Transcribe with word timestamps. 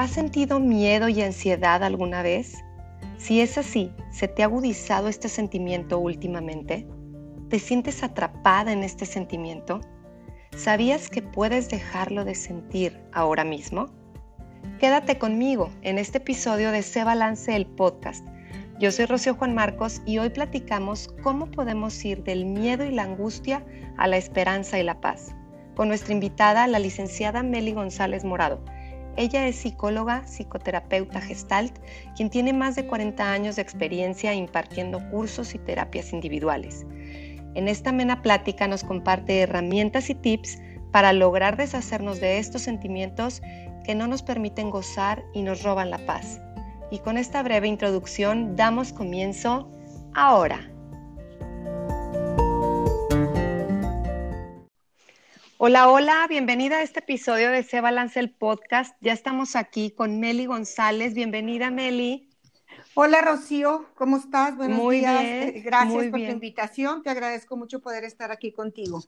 ¿Has 0.00 0.12
sentido 0.12 0.60
miedo 0.60 1.10
y 1.10 1.20
ansiedad 1.20 1.84
alguna 1.84 2.22
vez? 2.22 2.64
Si 3.18 3.42
es 3.42 3.58
así, 3.58 3.92
¿se 4.10 4.28
te 4.28 4.42
ha 4.42 4.46
agudizado 4.46 5.08
este 5.08 5.28
sentimiento 5.28 5.98
últimamente? 5.98 6.86
¿Te 7.50 7.58
sientes 7.58 8.02
atrapada 8.02 8.72
en 8.72 8.82
este 8.82 9.04
sentimiento? 9.04 9.82
¿Sabías 10.56 11.10
que 11.10 11.20
puedes 11.20 11.68
dejarlo 11.68 12.24
de 12.24 12.34
sentir 12.34 12.98
ahora 13.12 13.44
mismo? 13.44 13.90
Quédate 14.78 15.18
conmigo 15.18 15.68
en 15.82 15.98
este 15.98 16.16
episodio 16.16 16.70
de 16.70 16.80
Se 16.80 17.04
Balance 17.04 17.54
el 17.54 17.66
Podcast. 17.66 18.26
Yo 18.78 18.90
soy 18.92 19.04
Rocío 19.04 19.34
Juan 19.34 19.54
Marcos 19.54 20.00
y 20.06 20.16
hoy 20.16 20.30
platicamos 20.30 21.14
cómo 21.22 21.44
podemos 21.50 22.02
ir 22.06 22.24
del 22.24 22.46
miedo 22.46 22.86
y 22.86 22.90
la 22.90 23.02
angustia 23.02 23.66
a 23.98 24.06
la 24.06 24.16
esperanza 24.16 24.78
y 24.78 24.82
la 24.82 24.98
paz, 25.02 25.34
con 25.76 25.88
nuestra 25.88 26.14
invitada, 26.14 26.66
la 26.68 26.78
licenciada 26.78 27.42
Meli 27.42 27.74
González 27.74 28.24
Morado. 28.24 28.64
Ella 29.16 29.46
es 29.46 29.56
psicóloga, 29.56 30.26
psicoterapeuta 30.26 31.20
gestalt, 31.20 31.78
quien 32.16 32.30
tiene 32.30 32.52
más 32.52 32.76
de 32.76 32.86
40 32.86 33.32
años 33.32 33.56
de 33.56 33.62
experiencia 33.62 34.34
impartiendo 34.34 35.00
cursos 35.10 35.54
y 35.54 35.58
terapias 35.58 36.12
individuales. 36.12 36.86
En 37.54 37.68
esta 37.68 37.90
amena 37.90 38.22
plática 38.22 38.68
nos 38.68 38.84
comparte 38.84 39.40
herramientas 39.40 40.08
y 40.10 40.14
tips 40.14 40.58
para 40.92 41.12
lograr 41.12 41.56
deshacernos 41.56 42.20
de 42.20 42.38
estos 42.38 42.62
sentimientos 42.62 43.42
que 43.84 43.94
no 43.94 44.06
nos 44.06 44.22
permiten 44.22 44.70
gozar 44.70 45.24
y 45.34 45.42
nos 45.42 45.62
roban 45.62 45.90
la 45.90 45.98
paz. 45.98 46.40
Y 46.90 46.98
con 46.98 47.18
esta 47.18 47.42
breve 47.42 47.68
introducción 47.68 48.56
damos 48.56 48.92
comienzo 48.92 49.70
ahora. 50.14 50.70
Hola, 55.62 55.90
hola, 55.90 56.26
bienvenida 56.26 56.78
a 56.78 56.82
este 56.82 57.00
episodio 57.00 57.50
de 57.50 57.62
Se 57.62 57.82
Balance 57.82 58.18
el 58.18 58.30
Podcast. 58.30 58.96
Ya 59.02 59.12
estamos 59.12 59.56
aquí 59.56 59.90
con 59.90 60.18
Meli 60.18 60.46
González. 60.46 61.12
Bienvenida, 61.12 61.70
Meli. 61.70 62.30
Hola 62.94 63.20
Rocío, 63.20 63.84
¿cómo 63.94 64.16
estás? 64.16 64.56
Buenos 64.56 64.78
muy 64.78 65.00
días. 65.00 65.20
Bien, 65.20 65.62
Gracias 65.62 66.04
por 66.06 66.12
tu 66.12 66.16
invitación. 66.16 67.02
Te 67.02 67.10
agradezco 67.10 67.58
mucho 67.58 67.80
poder 67.80 68.04
estar 68.04 68.32
aquí 68.32 68.52
contigo. 68.52 69.04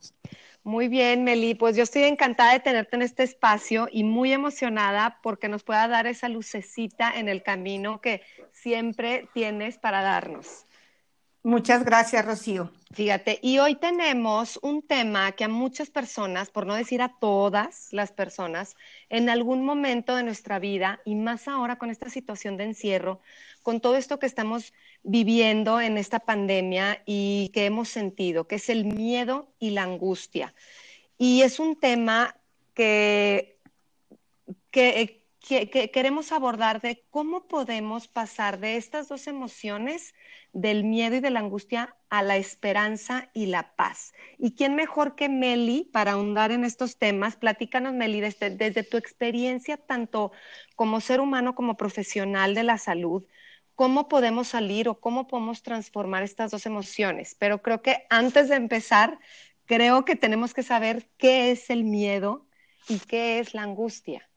Muy 0.61 0.89
bien, 0.89 1.23
Meli. 1.23 1.55
Pues 1.55 1.75
yo 1.75 1.81
estoy 1.81 2.03
encantada 2.03 2.53
de 2.53 2.59
tenerte 2.59 2.97
en 2.97 3.01
este 3.01 3.23
espacio 3.23 3.89
y 3.91 4.03
muy 4.03 4.31
emocionada 4.31 5.17
porque 5.23 5.49
nos 5.49 5.63
pueda 5.63 5.87
dar 5.87 6.05
esa 6.05 6.29
lucecita 6.29 7.11
en 7.15 7.29
el 7.29 7.41
camino 7.41 7.99
que 7.99 8.21
siempre 8.51 9.27
tienes 9.33 9.79
para 9.79 10.03
darnos. 10.03 10.67
Muchas 11.43 11.83
gracias, 11.83 12.25
Rocío. 12.25 12.71
Fíjate, 12.93 13.39
y 13.41 13.59
hoy 13.59 13.75
tenemos 13.75 14.57
un 14.61 14.81
tema 14.81 15.33
que 15.33 15.43
a 15.43 15.49
muchas 15.49 15.89
personas, 15.89 16.49
por 16.49 16.65
no 16.65 16.73
decir 16.73 17.01
a 17.01 17.17
todas 17.19 17.89
las 17.91 18.13
personas, 18.13 18.77
en 19.09 19.29
algún 19.29 19.65
momento 19.65 20.15
de 20.15 20.23
nuestra 20.23 20.57
vida, 20.59 21.01
y 21.03 21.15
más 21.15 21.49
ahora 21.49 21.77
con 21.77 21.89
esta 21.89 22.09
situación 22.09 22.55
de 22.55 22.63
encierro, 22.63 23.19
con 23.61 23.81
todo 23.81 23.97
esto 23.97 24.19
que 24.19 24.25
estamos 24.25 24.73
viviendo 25.03 25.81
en 25.81 25.97
esta 25.97 26.19
pandemia 26.19 27.03
y 27.05 27.49
que 27.53 27.65
hemos 27.65 27.89
sentido, 27.89 28.47
que 28.47 28.55
es 28.55 28.69
el 28.69 28.85
miedo 28.85 29.53
y 29.59 29.71
la 29.71 29.83
angustia. 29.83 30.53
Y 31.17 31.41
es 31.41 31.59
un 31.59 31.77
tema 31.77 32.37
que, 32.73 33.59
que, 34.71 35.22
queremos 35.43 36.31
abordar 36.31 36.79
de 36.79 37.03
cómo 37.09 37.47
podemos 37.47 38.07
pasar 38.07 38.59
de 38.59 38.77
estas 38.77 39.09
dos 39.09 39.27
emociones, 39.27 40.13
del 40.53 40.85
miedo 40.85 41.17
y 41.17 41.19
de 41.19 41.31
la 41.31 41.41
angustia, 41.41 41.97
a 42.09 42.23
la 42.23 42.37
esperanza 42.37 43.29
y 43.33 43.47
la 43.47 43.75
paz. 43.75 44.13
¿Y 44.37 44.55
quién 44.55 44.75
mejor 44.75 45.15
que 45.15 45.27
Meli 45.27 45.89
para 45.91 46.13
ahondar 46.13 46.51
en 46.51 46.63
estos 46.63 46.97
temas? 46.97 47.35
Platícanos, 47.35 47.93
Meli, 47.93 48.21
desde, 48.21 48.51
desde 48.51 48.83
tu 48.83 48.95
experiencia, 48.95 49.75
tanto 49.75 50.31
como 50.75 51.01
ser 51.01 51.19
humano 51.19 51.55
como 51.55 51.75
profesional 51.75 52.55
de 52.55 52.63
la 52.63 52.77
salud, 52.77 53.25
cómo 53.75 54.07
podemos 54.07 54.47
salir 54.47 54.87
o 54.87 54.99
cómo 55.01 55.27
podemos 55.27 55.61
transformar 55.61 56.23
estas 56.23 56.51
dos 56.51 56.65
emociones. 56.65 57.35
Pero 57.37 57.61
creo 57.61 57.81
que 57.81 58.05
antes 58.09 58.47
de 58.47 58.55
empezar, 58.55 59.19
creo 59.65 60.05
que 60.05 60.15
tenemos 60.15 60.53
que 60.53 60.63
saber 60.63 61.09
qué 61.17 61.51
es 61.51 61.69
el 61.69 61.83
miedo 61.83 62.47
y 62.87 62.99
qué 62.99 63.39
es 63.39 63.53
la 63.53 63.63
angustia. 63.63 64.29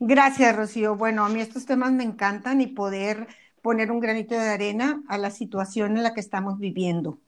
Gracias, 0.00 0.54
Rocío. 0.56 0.96
Bueno, 0.96 1.24
a 1.24 1.28
mí 1.28 1.40
estos 1.40 1.66
temas 1.66 1.92
me 1.92 2.04
encantan 2.04 2.60
y 2.60 2.66
poder 2.66 3.28
poner 3.62 3.90
un 3.90 4.00
granito 4.00 4.34
de 4.34 4.48
arena 4.48 5.02
a 5.08 5.16
la 5.18 5.30
situación 5.30 5.96
en 5.96 6.02
la 6.02 6.14
que 6.14 6.20
estamos 6.20 6.58
viviendo. 6.58 7.18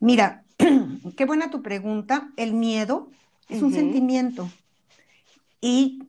Mira, 0.00 0.42
qué 1.16 1.24
buena 1.26 1.50
tu 1.50 1.62
pregunta. 1.62 2.30
El 2.36 2.54
miedo 2.54 3.08
es 3.48 3.62
un 3.62 3.72
sentimiento 3.72 4.50
y 5.60 6.02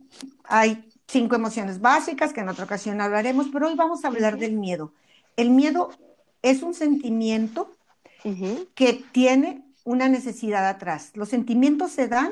hay 0.46 0.90
cinco 1.08 1.36
emociones 1.36 1.82
básicas 1.82 2.34
que 2.34 2.40
en 2.40 2.50
otra 2.50 2.66
ocasión 2.66 3.02
hablaremos, 3.02 3.50
pero 3.52 3.68
hoy 3.68 3.76
vamos 3.76 4.04
a 4.04 4.08
hablar 4.08 4.38
del 4.38 4.54
miedo. 4.54 4.94
El 5.36 5.50
miedo 5.50 5.92
es 6.42 6.64
un 6.64 6.74
sentimiento 6.74 7.72
que 8.76 9.04
tiene 9.12 9.64
una 9.84 10.08
necesidad 10.08 10.68
atrás. 10.68 11.12
Los 11.16 11.30
sentimientos 11.30 11.92
se 11.92 12.08
dan 12.08 12.32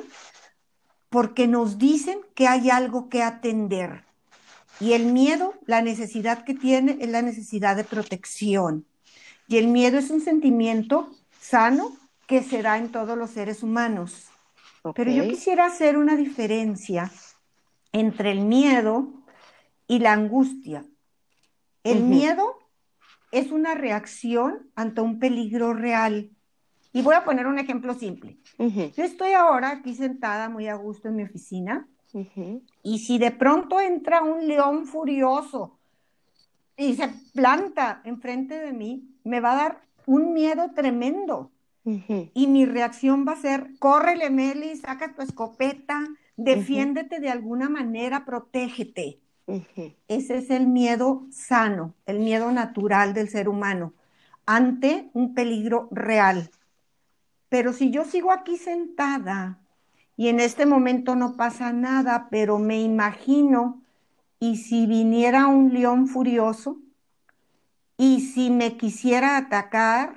porque 1.09 1.47
nos 1.47 1.77
dicen 1.77 2.19
que 2.35 2.47
hay 2.47 2.69
algo 2.69 3.09
que 3.09 3.23
atender. 3.23 4.03
Y 4.79 4.93
el 4.93 5.11
miedo, 5.11 5.55
la 5.65 5.81
necesidad 5.81 6.43
que 6.45 6.53
tiene 6.53 6.97
es 7.01 7.09
la 7.09 7.21
necesidad 7.21 7.75
de 7.75 7.83
protección. 7.83 8.85
Y 9.47 9.57
el 9.57 9.67
miedo 9.67 9.97
es 9.97 10.09
un 10.09 10.21
sentimiento 10.21 11.09
sano 11.41 11.95
que 12.27 12.43
se 12.43 12.61
da 12.61 12.77
en 12.77 12.91
todos 12.91 13.17
los 13.17 13.31
seres 13.31 13.63
humanos. 13.63 14.27
Pero 14.95 15.11
yo 15.11 15.27
quisiera 15.27 15.65
hacer 15.65 15.97
una 15.97 16.15
diferencia 16.15 17.11
entre 17.91 18.31
el 18.31 18.41
miedo 18.41 19.09
y 19.87 19.99
la 19.99 20.13
angustia. 20.13 20.85
El 21.83 22.03
miedo 22.03 22.59
es 23.31 23.51
una 23.51 23.73
reacción 23.73 24.69
ante 24.75 25.01
un 25.01 25.19
peligro 25.19 25.73
real. 25.73 26.29
Y 26.99 27.01
voy 27.01 27.15
a 27.15 27.23
poner 27.23 27.47
un 27.47 27.57
ejemplo 27.59 27.93
simple. 27.93 28.37
Yo 28.57 29.03
estoy 29.03 29.31
ahora 29.31 29.69
aquí 29.69 29.95
sentada 29.95 30.49
muy 30.49 30.67
a 30.67 30.75
gusto 30.75 31.07
en 31.07 31.15
mi 31.15 31.23
oficina 31.23 31.87
y 32.83 32.99
si 32.99 33.17
de 33.17 33.31
pronto 33.31 33.79
entra 33.79 34.21
un 34.21 34.47
león 34.47 34.85
furioso 34.85 35.79
y 36.75 36.95
se 36.95 37.09
planta 37.33 38.01
enfrente 38.03 38.59
de 38.59 38.73
mí, 38.73 39.09
me 39.23 39.39
va 39.39 39.53
a 39.53 39.55
dar 39.55 39.81
un 40.05 40.33
miedo 40.33 40.71
tremendo. 40.75 41.51
Y 42.33 42.47
mi 42.47 42.65
reacción 42.65 43.25
va 43.27 43.31
a 43.31 43.41
ser, 43.41 43.71
córrele, 43.79 44.29
Meli, 44.29 44.75
saca 44.75 45.13
tu 45.15 45.21
escopeta, 45.21 46.05
Defiéndete 46.41 47.19
de 47.19 47.29
alguna 47.29 47.67
manera, 47.67 48.23
protégete. 48.23 49.19
Ese 50.07 50.37
es 50.37 50.49
el 50.49 50.67
miedo 50.67 51.25
sano, 51.31 51.95
el 52.05 52.19
miedo 52.19 52.49
natural 52.51 53.13
del 53.13 53.27
ser 53.27 53.49
humano 53.49 53.93
ante 54.45 55.09
un 55.13 55.35
peligro 55.35 55.89
real. 55.91 56.49
Pero 57.49 57.73
si 57.73 57.91
yo 57.91 58.05
sigo 58.05 58.31
aquí 58.31 58.57
sentada 58.57 59.59
y 60.15 60.27
en 60.27 60.39
este 60.39 60.65
momento 60.65 61.15
no 61.15 61.35
pasa 61.35 61.73
nada, 61.73 62.27
pero 62.29 62.59
me 62.59 62.81
imagino, 62.81 63.81
y 64.39 64.57
si 64.57 64.85
viniera 64.85 65.47
un 65.47 65.73
león 65.73 66.07
furioso, 66.07 66.79
y 67.97 68.21
si 68.21 68.49
me 68.49 68.77
quisiera 68.77 69.37
atacar, 69.37 70.15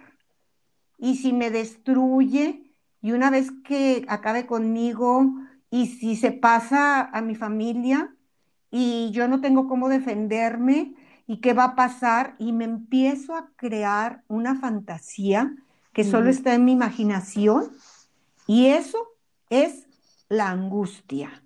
y 0.98 1.16
si 1.16 1.32
me 1.32 1.50
destruye, 1.50 2.62
y 3.00 3.12
una 3.12 3.30
vez 3.30 3.50
que 3.64 4.04
acabe 4.08 4.46
conmigo, 4.46 5.32
y 5.72 5.86
si 5.86 6.16
se 6.16 6.32
pasa 6.32 7.00
a 7.00 7.22
mi 7.22 7.34
familia 7.34 8.14
y 8.70 9.10
yo 9.12 9.26
no 9.26 9.40
tengo 9.40 9.66
cómo 9.66 9.88
defenderme 9.88 10.94
y 11.26 11.38
qué 11.38 11.54
va 11.54 11.64
a 11.64 11.74
pasar 11.74 12.36
y 12.38 12.52
me 12.52 12.64
empiezo 12.64 13.34
a 13.34 13.48
crear 13.56 14.22
una 14.28 14.54
fantasía 14.54 15.56
que 15.92 16.04
solo 16.04 16.30
está 16.30 16.54
en 16.54 16.64
mi 16.64 16.72
imaginación 16.72 17.72
y 18.46 18.66
eso 18.66 18.98
es 19.50 19.86
la 20.28 20.50
angustia 20.50 21.42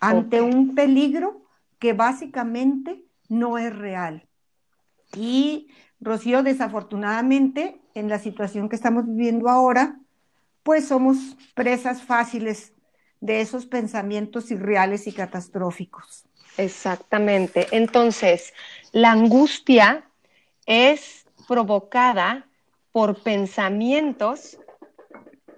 ante 0.00 0.40
un 0.40 0.74
peligro 0.74 1.42
que 1.78 1.92
básicamente 1.92 3.04
no 3.28 3.58
es 3.58 3.74
real. 3.74 4.26
Y 5.14 5.68
Rocío, 6.00 6.42
desafortunadamente, 6.42 7.80
en 7.94 8.08
la 8.08 8.18
situación 8.18 8.68
que 8.68 8.76
estamos 8.76 9.06
viviendo 9.06 9.48
ahora, 9.48 9.98
pues 10.62 10.88
somos 10.88 11.16
presas 11.54 12.02
fáciles 12.02 12.72
de 13.20 13.40
esos 13.40 13.66
pensamientos 13.66 14.50
irreales 14.50 15.06
y 15.06 15.12
catastróficos. 15.12 16.24
Exactamente. 16.56 17.68
Entonces, 17.70 18.52
la 18.92 19.12
angustia 19.12 20.04
es 20.66 21.26
provocada 21.46 22.46
por 22.92 23.22
pensamientos 23.22 24.58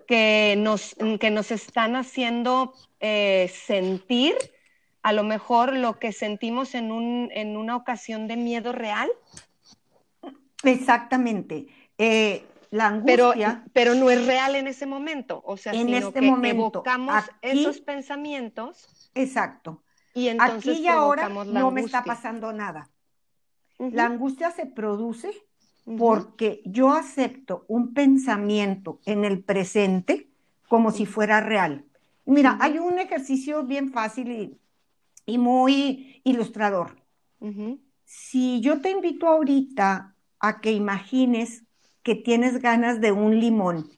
que 0.06 0.54
nos, 0.58 0.94
que 1.20 1.30
nos 1.30 1.50
están 1.50 1.96
haciendo 1.96 2.74
eh, 3.00 3.50
sentir 3.66 4.34
a 5.02 5.12
lo 5.12 5.24
mejor 5.24 5.74
lo 5.74 5.98
que 5.98 6.12
sentimos 6.12 6.74
en, 6.74 6.92
un, 6.92 7.30
en 7.32 7.56
una 7.56 7.76
ocasión 7.76 8.28
de 8.28 8.36
miedo 8.36 8.72
real. 8.72 9.10
Exactamente. 10.62 11.66
Eh, 11.98 12.44
la 12.70 12.86
angustia. 12.86 13.64
Pero, 13.72 13.94
no 13.94 14.10
es 14.10 14.26
real 14.26 14.54
en 14.54 14.66
ese 14.66 14.86
momento, 14.86 15.42
o 15.44 15.56
sea, 15.56 15.72
en 15.72 15.86
sino 15.86 16.08
este 16.08 16.20
que 16.20 16.48
evocamos 16.48 17.24
esos 17.42 17.80
pensamientos. 17.80 19.10
Exacto. 19.14 19.82
Y 20.14 20.28
entonces 20.28 20.74
Aquí 20.74 20.84
y 20.84 20.88
ahora 20.88 21.28
no 21.28 21.70
me 21.70 21.82
está 21.82 22.02
pasando 22.04 22.52
nada. 22.52 22.88
La 23.78 24.06
angustia 24.06 24.50
se 24.50 24.66
produce 24.66 25.32
porque 25.84 26.62
yo 26.64 26.92
acepto 26.92 27.64
un 27.68 27.92
pensamiento 27.92 29.00
en 29.04 29.24
el 29.24 29.42
presente 29.42 30.28
como 30.68 30.90
si 30.90 31.06
fuera 31.06 31.40
real. 31.40 31.84
Mira, 32.24 32.56
hay 32.60 32.78
un 32.78 32.98
ejercicio 32.98 33.64
bien 33.64 33.92
fácil 33.92 34.58
y, 35.26 35.38
muy 35.38 36.20
ilustrador. 36.24 36.96
Si 38.04 38.60
yo 38.60 38.80
te 38.80 38.90
invito 38.90 39.26
ahorita 39.26 40.14
a 40.38 40.60
que 40.60 40.72
imagines 40.72 41.64
que 42.02 42.14
tienes 42.14 42.60
ganas 42.60 43.00
de 43.00 43.12
un 43.12 43.40
limón, 43.40 43.90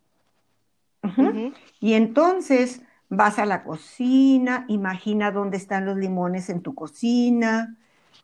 y 1.81 1.93
entonces 1.93 2.83
vas 3.11 3.39
a 3.39 3.47
la 3.47 3.63
cocina, 3.63 4.65
imagina 4.69 5.31
dónde 5.31 5.59
están 5.59 5.85
los 5.85 5.97
limones 5.97 6.49
en 6.49 6.63
tu 6.63 6.75
cocina, 6.75 7.77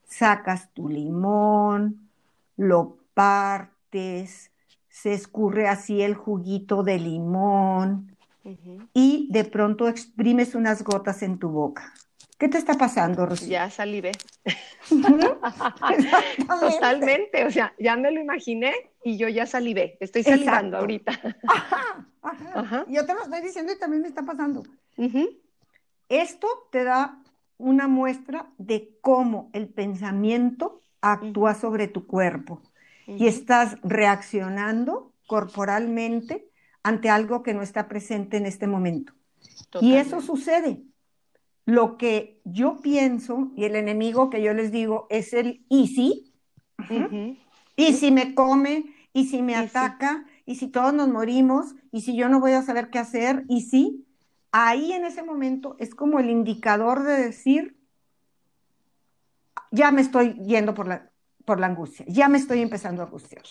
sacas 0.06 0.72
tu 0.72 0.88
limón, 0.88 2.08
lo 2.56 2.99
partes, 3.20 4.50
se 4.88 5.12
escurre 5.12 5.68
así 5.68 6.00
el 6.00 6.14
juguito 6.14 6.82
de 6.82 6.98
limón 6.98 8.16
y 8.94 9.28
de 9.30 9.44
pronto 9.44 9.88
exprimes 9.88 10.54
unas 10.54 10.82
gotas 10.82 11.22
en 11.22 11.38
tu 11.38 11.50
boca. 11.50 11.92
¿Qué 12.38 12.48
te 12.48 12.56
está 12.56 12.78
pasando, 12.78 13.26
Rocío? 13.26 13.48
Ya 13.48 13.68
salivé. 13.68 14.12
Totalmente, 16.48 17.44
o 17.44 17.50
sea, 17.50 17.74
ya 17.78 17.94
me 17.96 18.10
lo 18.10 18.22
imaginé 18.22 18.72
y 19.04 19.18
yo 19.18 19.28
ya 19.28 19.44
salivé. 19.44 19.98
Estoy 20.00 20.22
salivando 20.22 20.78
ahorita. 20.78 21.12
Yo 22.88 23.04
te 23.04 23.12
lo 23.12 23.22
estoy 23.22 23.42
diciendo 23.42 23.70
y 23.74 23.78
también 23.78 24.00
me 24.00 24.08
está 24.08 24.22
pasando. 24.22 24.62
Esto 26.08 26.48
te 26.72 26.84
da 26.84 27.22
una 27.58 27.86
muestra 27.86 28.46
de 28.56 28.96
cómo 29.02 29.50
el 29.52 29.68
pensamiento 29.68 30.80
actúa 31.02 31.54
sobre 31.54 31.86
tu 31.86 32.06
cuerpo 32.06 32.62
y 33.18 33.26
estás 33.26 33.76
reaccionando 33.82 35.12
corporalmente 35.26 36.48
ante 36.82 37.10
algo 37.10 37.42
que 37.42 37.54
no 37.54 37.62
está 37.62 37.88
presente 37.88 38.36
en 38.36 38.46
este 38.46 38.66
momento. 38.66 39.12
Y 39.80 39.94
eso 39.94 40.20
sucede. 40.20 40.82
Lo 41.66 41.96
que 41.96 42.40
yo 42.44 42.80
pienso 42.80 43.52
y 43.56 43.64
el 43.64 43.76
enemigo 43.76 44.30
que 44.30 44.42
yo 44.42 44.54
les 44.54 44.72
digo 44.72 45.06
es 45.10 45.32
el 45.32 45.64
y 45.68 45.88
si, 45.88 46.32
y 47.76 47.92
si 47.92 48.10
me 48.10 48.34
come, 48.34 48.94
y 49.12 49.26
si 49.26 49.42
me 49.42 49.54
ataca, 49.54 50.24
y 50.46 50.56
si 50.56 50.68
todos 50.68 50.92
nos 50.92 51.08
morimos, 51.08 51.74
y 51.92 52.00
si 52.00 52.16
yo 52.16 52.28
no 52.28 52.40
voy 52.40 52.52
a 52.52 52.62
saber 52.62 52.90
qué 52.90 52.98
hacer, 52.98 53.44
y 53.48 53.62
si, 53.62 54.06
ahí 54.52 54.92
en 54.92 55.04
ese 55.04 55.22
momento 55.22 55.76
es 55.78 55.94
como 55.94 56.18
el 56.18 56.30
indicador 56.30 57.04
de 57.04 57.16
decir, 57.16 57.76
ya 59.70 59.92
me 59.92 60.00
estoy 60.00 60.34
yendo 60.44 60.74
por 60.74 60.88
la, 60.88 61.09
por 61.50 61.58
la 61.58 61.66
angustia, 61.66 62.06
ya 62.06 62.28
me 62.28 62.38
estoy 62.38 62.60
empezando 62.60 63.02
a 63.02 63.06
angustiar. 63.06 63.42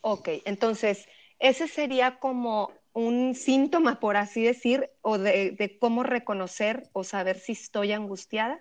Ok, 0.00 0.30
entonces, 0.46 1.06
ese 1.38 1.68
sería 1.68 2.18
como 2.18 2.72
un 2.92 3.36
síntoma, 3.36 4.00
por 4.00 4.16
así 4.16 4.42
decir, 4.42 4.90
o 5.00 5.16
de, 5.16 5.78
cómo 5.80 6.02
reconocer 6.02 6.90
o 6.92 7.04
saber 7.04 7.38
si 7.38 7.52
estoy 7.52 7.92
angustiada? 7.92 8.58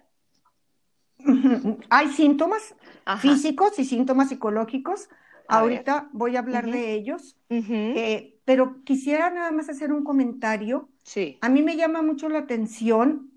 Hay 1.89 2.09
síntomas 2.09 2.75
físicos 3.21 3.79
y 3.79 3.85
síntomas 3.85 4.29
psicológicos. 4.29 5.09
Ahorita 5.47 6.07
voy 6.13 6.35
a 6.35 6.41
hablar 6.41 6.69
de 6.69 6.93
ellos, 6.93 7.37
eh, 7.49 8.37
pero 8.45 8.83
quisiera 8.83 9.31
nada 9.31 9.49
más 9.49 9.67
hacer 9.67 9.91
un 9.91 10.03
comentario. 10.03 10.89
Sí. 11.01 11.39
A 11.41 11.49
mí 11.49 11.63
me 11.63 11.75
llama 11.75 12.03
mucho 12.03 12.29
la 12.29 12.37
atención. 12.37 13.31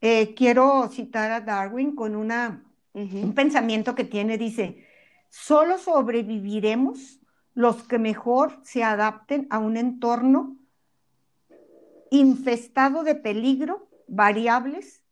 Eh, 0.00 0.32
quiero 0.34 0.88
citar 0.88 1.30
a 1.30 1.42
Darwin 1.42 1.94
con 1.94 2.16
una, 2.16 2.64
un 2.94 3.34
pensamiento 3.34 3.94
que 3.94 4.04
tiene, 4.04 4.38
dice, 4.38 4.83
solo 5.34 5.78
sobreviviremos 5.78 7.20
los 7.54 7.82
que 7.82 7.98
mejor 7.98 8.60
se 8.62 8.84
adapten 8.84 9.48
a 9.50 9.58
un 9.58 9.76
entorno 9.76 10.56
infestado 12.12 13.02
de 13.02 13.16
peligro, 13.16 13.88
variables 14.06 15.02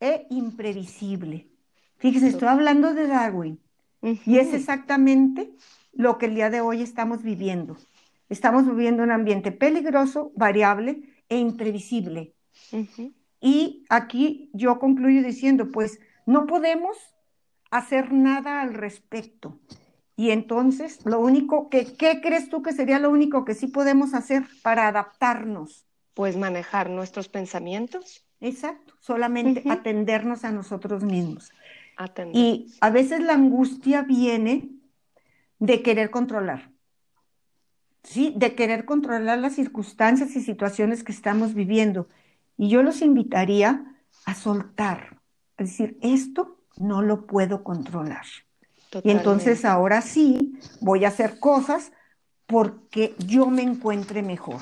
e 0.00 0.26
imprevisible. 0.30 1.50
Fíjese, 1.98 2.28
estoy 2.28 2.48
hablando 2.48 2.94
de 2.94 3.06
Darwin 3.06 3.60
y 4.00 4.38
es 4.38 4.54
exactamente 4.54 5.52
lo 5.92 6.16
que 6.16 6.24
el 6.26 6.36
día 6.36 6.48
de 6.48 6.62
hoy 6.62 6.80
estamos 6.80 7.22
viviendo. 7.22 7.76
Estamos 8.30 8.66
viviendo 8.66 9.02
un 9.02 9.10
ambiente 9.10 9.52
peligroso, 9.52 10.32
variable 10.36 11.02
e 11.28 11.36
imprevisible. 11.36 12.34
Y 13.42 13.84
aquí 13.90 14.50
yo 14.54 14.78
concluyo 14.78 15.22
diciendo, 15.22 15.70
pues 15.70 16.00
no 16.24 16.46
podemos 16.46 16.96
hacer 17.78 18.12
nada 18.12 18.60
al 18.60 18.74
respecto. 18.74 19.58
Y 20.16 20.30
entonces, 20.30 21.04
lo 21.04 21.20
único 21.20 21.68
que, 21.68 21.96
¿qué 21.96 22.20
crees 22.22 22.48
tú 22.48 22.62
que 22.62 22.72
sería 22.72 22.98
lo 22.98 23.10
único 23.10 23.44
que 23.44 23.54
sí 23.54 23.66
podemos 23.66 24.14
hacer 24.14 24.44
para 24.62 24.88
adaptarnos? 24.88 25.86
Pues 26.14 26.36
manejar 26.38 26.88
nuestros 26.88 27.28
pensamientos. 27.28 28.24
Exacto, 28.40 28.94
solamente 29.00 29.62
atendernos 29.68 30.44
a 30.44 30.52
nosotros 30.52 31.04
mismos. 31.04 31.50
Y 32.32 32.72
a 32.80 32.90
veces 32.90 33.20
la 33.20 33.34
angustia 33.34 34.02
viene 34.02 34.70
de 35.58 35.82
querer 35.82 36.10
controlar. 36.10 36.70
Sí, 38.02 38.32
de 38.36 38.54
querer 38.54 38.84
controlar 38.84 39.38
las 39.38 39.54
circunstancias 39.54 40.36
y 40.36 40.40
situaciones 40.40 41.02
que 41.02 41.12
estamos 41.12 41.54
viviendo. 41.54 42.08
Y 42.56 42.68
yo 42.68 42.82
los 42.82 43.02
invitaría 43.02 43.96
a 44.24 44.34
soltar, 44.34 45.20
a 45.58 45.62
decir, 45.62 45.98
esto 46.02 46.55
no 46.78 47.02
lo 47.02 47.26
puedo 47.26 47.62
controlar. 47.62 48.24
Y 49.02 49.10
entonces 49.10 49.64
ahora 49.64 50.00
sí 50.00 50.58
voy 50.80 51.04
a 51.04 51.08
hacer 51.08 51.38
cosas 51.38 51.92
porque 52.46 53.14
yo 53.18 53.46
me 53.46 53.62
encuentre 53.62 54.22
mejor. 54.22 54.60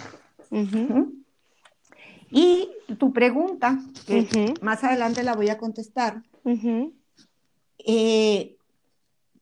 Y 2.30 2.68
tu 2.98 3.12
pregunta, 3.12 3.78
que 4.06 4.54
más 4.60 4.82
adelante 4.82 5.22
la 5.22 5.34
voy 5.34 5.50
a 5.50 5.58
contestar, 5.58 6.22
eh, 7.78 8.56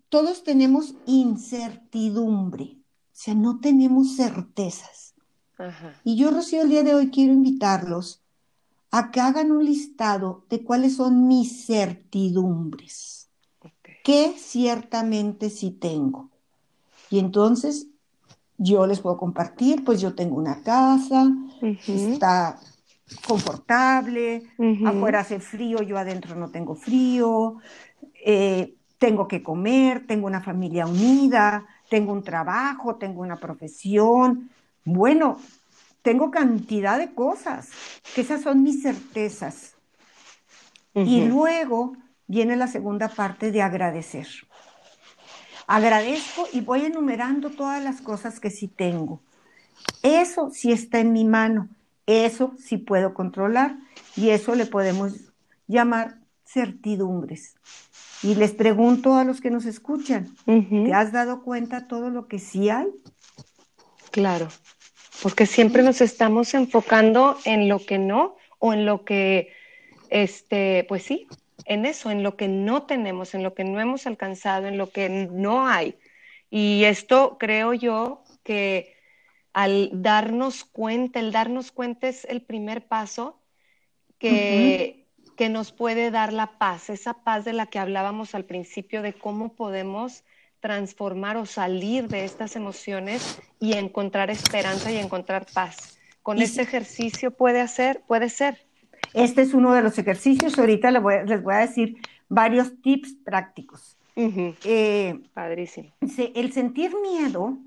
todos 0.08 0.44
tenemos 0.44 0.94
incertidumbre, 1.06 2.64
o 2.64 3.14
sea, 3.14 3.34
no 3.34 3.60
tenemos 3.60 4.16
certezas. 4.16 5.14
Y 6.04 6.16
yo, 6.16 6.30
Rocío, 6.30 6.62
el 6.62 6.70
día 6.70 6.82
de 6.82 6.94
hoy 6.94 7.10
quiero 7.10 7.32
invitarlos 7.32 8.21
a 8.92 9.10
que 9.10 9.20
hagan 9.20 9.50
un 9.50 9.64
listado 9.64 10.44
de 10.48 10.62
cuáles 10.62 10.96
son 10.96 11.26
mis 11.26 11.66
certidumbres 11.66 13.30
que 14.04 14.34
ciertamente 14.37 15.50
sí 15.50 15.70
tengo. 15.70 16.30
Y 17.11 17.18
entonces 17.18 17.88
yo 18.58 18.87
les 18.87 19.00
puedo 19.00 19.16
compartir, 19.16 19.82
pues 19.84 20.00
yo 20.00 20.14
tengo 20.14 20.37
una 20.37 20.62
casa, 20.62 21.26
está 21.87 22.58
confortable, 23.26 24.42
afuera 24.84 25.20
hace 25.20 25.40
frío, 25.40 25.82
yo 25.82 25.96
adentro 25.99 26.34
no 26.34 26.50
tengo 26.50 26.75
frío, 26.75 27.56
eh, 28.25 28.75
tengo 28.99 29.26
que 29.26 29.42
comer, 29.42 30.06
tengo 30.06 30.26
una 30.26 30.42
familia 30.42 30.87
unida, 30.87 31.66
tengo 31.88 32.12
un 32.12 32.22
trabajo, 32.22 32.96
tengo 32.96 33.22
una 33.22 33.37
profesión. 33.37 34.50
Bueno, 34.84 35.38
tengo 36.02 36.30
cantidad 36.30 36.99
de 36.99 37.14
cosas, 37.14 37.71
que 38.14 38.21
esas 38.21 38.42
son 38.42 38.62
mis 38.62 38.82
certezas. 38.82 39.75
Y 40.94 41.25
luego 41.25 41.97
viene 42.26 42.54
la 42.54 42.66
segunda 42.66 43.09
parte 43.09 43.50
de 43.50 43.62
agradecer. 43.62 44.26
Agradezco 45.66 46.47
y 46.52 46.61
voy 46.61 46.85
enumerando 46.85 47.50
todas 47.50 47.82
las 47.82 48.02
cosas 48.02 48.40
que 48.40 48.50
sí 48.50 48.68
tengo. 48.68 49.23
Eso 50.02 50.50
sí 50.52 50.71
está 50.71 50.99
en 50.99 51.12
mi 51.12 51.25
mano, 51.25 51.68
eso 52.06 52.54
sí 52.59 52.76
puedo 52.76 53.14
controlar 53.14 53.78
y 54.16 54.30
eso 54.30 54.54
le 54.54 54.66
podemos 54.66 55.32
llamar 55.66 56.18
certidumbres. 56.44 57.54
Y 58.23 58.35
les 58.35 58.52
pregunto 58.52 59.14
a 59.14 59.25
los 59.25 59.40
que 59.40 59.50
nos 59.50 59.64
escuchan, 59.64 60.37
¿te 60.44 60.92
has 60.92 61.11
dado 61.11 61.42
cuenta 61.42 61.88
todo 61.88 62.11
lo 62.11 62.28
que 62.28 62.38
sí 62.38 62.68
hay? 62.68 62.88
Claro, 64.11 64.49
porque 65.23 65.47
siempre 65.47 65.83
nos 65.83 66.00
estamos 66.00 66.52
enfocando 66.55 67.38
en 67.45 67.69
lo 67.69 67.79
que 67.79 67.99
no 67.99 68.37
o 68.59 68.73
en 68.73 68.85
lo 68.85 69.05
que, 69.05 69.52
este, 70.11 70.85
pues 70.88 71.05
sí, 71.05 71.29
en 71.64 71.87
eso, 71.87 72.11
en 72.11 72.23
lo 72.23 72.37
que 72.37 72.49
no 72.49 72.83
tenemos, 72.83 73.35
en 73.35 73.43
lo 73.43 73.55
que 73.55 73.64
no 73.64 73.81
hemos 73.81 74.07
alcanzado, 74.07 74.67
en 74.67 74.79
lo 74.79 74.91
que 74.91 75.09
no 75.09 75.67
hay. 75.67 75.97
Y 76.50 76.85
esto 76.85 77.37
creo 77.38 77.73
yo 77.73 78.25
que 78.43 78.97
al 79.52 79.91
darnos 79.93 80.64
cuenta, 80.64 81.21
el 81.21 81.31
darnos 81.31 81.71
cuenta 81.71 82.09
es 82.09 82.25
el 82.25 82.43
primer 82.43 82.87
paso 82.87 83.41
que, 84.19 85.07
que 85.37 85.49
nos 85.49 85.73
puede 85.73 86.11
dar 86.11 86.33
la 86.33 86.59
paz, 86.59 86.91
esa 86.91 87.23
paz 87.23 87.45
de 87.45 87.52
la 87.52 87.67
que 87.67 87.79
hablábamos 87.79 88.35
al 88.35 88.45
principio, 88.45 89.02
de 89.02 89.12
cómo 89.12 89.55
podemos 89.55 90.25
transformar 90.62 91.37
o 91.37 91.45
salir 91.45 92.07
de 92.07 92.25
estas 92.25 92.54
emociones 92.54 93.42
y 93.59 93.75
encontrar 93.75 94.31
esperanza 94.31 94.92
y 94.92 94.97
encontrar 94.97 95.45
paz. 95.52 95.99
Con 96.23 96.40
este 96.40 96.62
ejercicio 96.62 97.33
puede 97.33 97.61
hacer, 97.61 98.00
puede 98.07 98.31
ser. 98.31 98.64
Este 99.12 99.42
es 99.42 99.54
uno 99.54 99.75
de 99.75 99.83
los 99.83 99.99
ejercicios. 99.99 100.57
Ahorita 100.57 100.92
les 100.92 101.02
voy, 101.02 101.14
les 101.26 101.42
voy 101.42 101.54
a 101.54 101.59
decir 101.59 101.97
varios 102.28 102.81
tips 102.81 103.14
prácticos. 103.25 103.99
eh, 104.64 105.21
Padrísimo. 105.35 105.90
El 106.35 106.52
sentir 106.52 106.92
miedo 107.02 107.59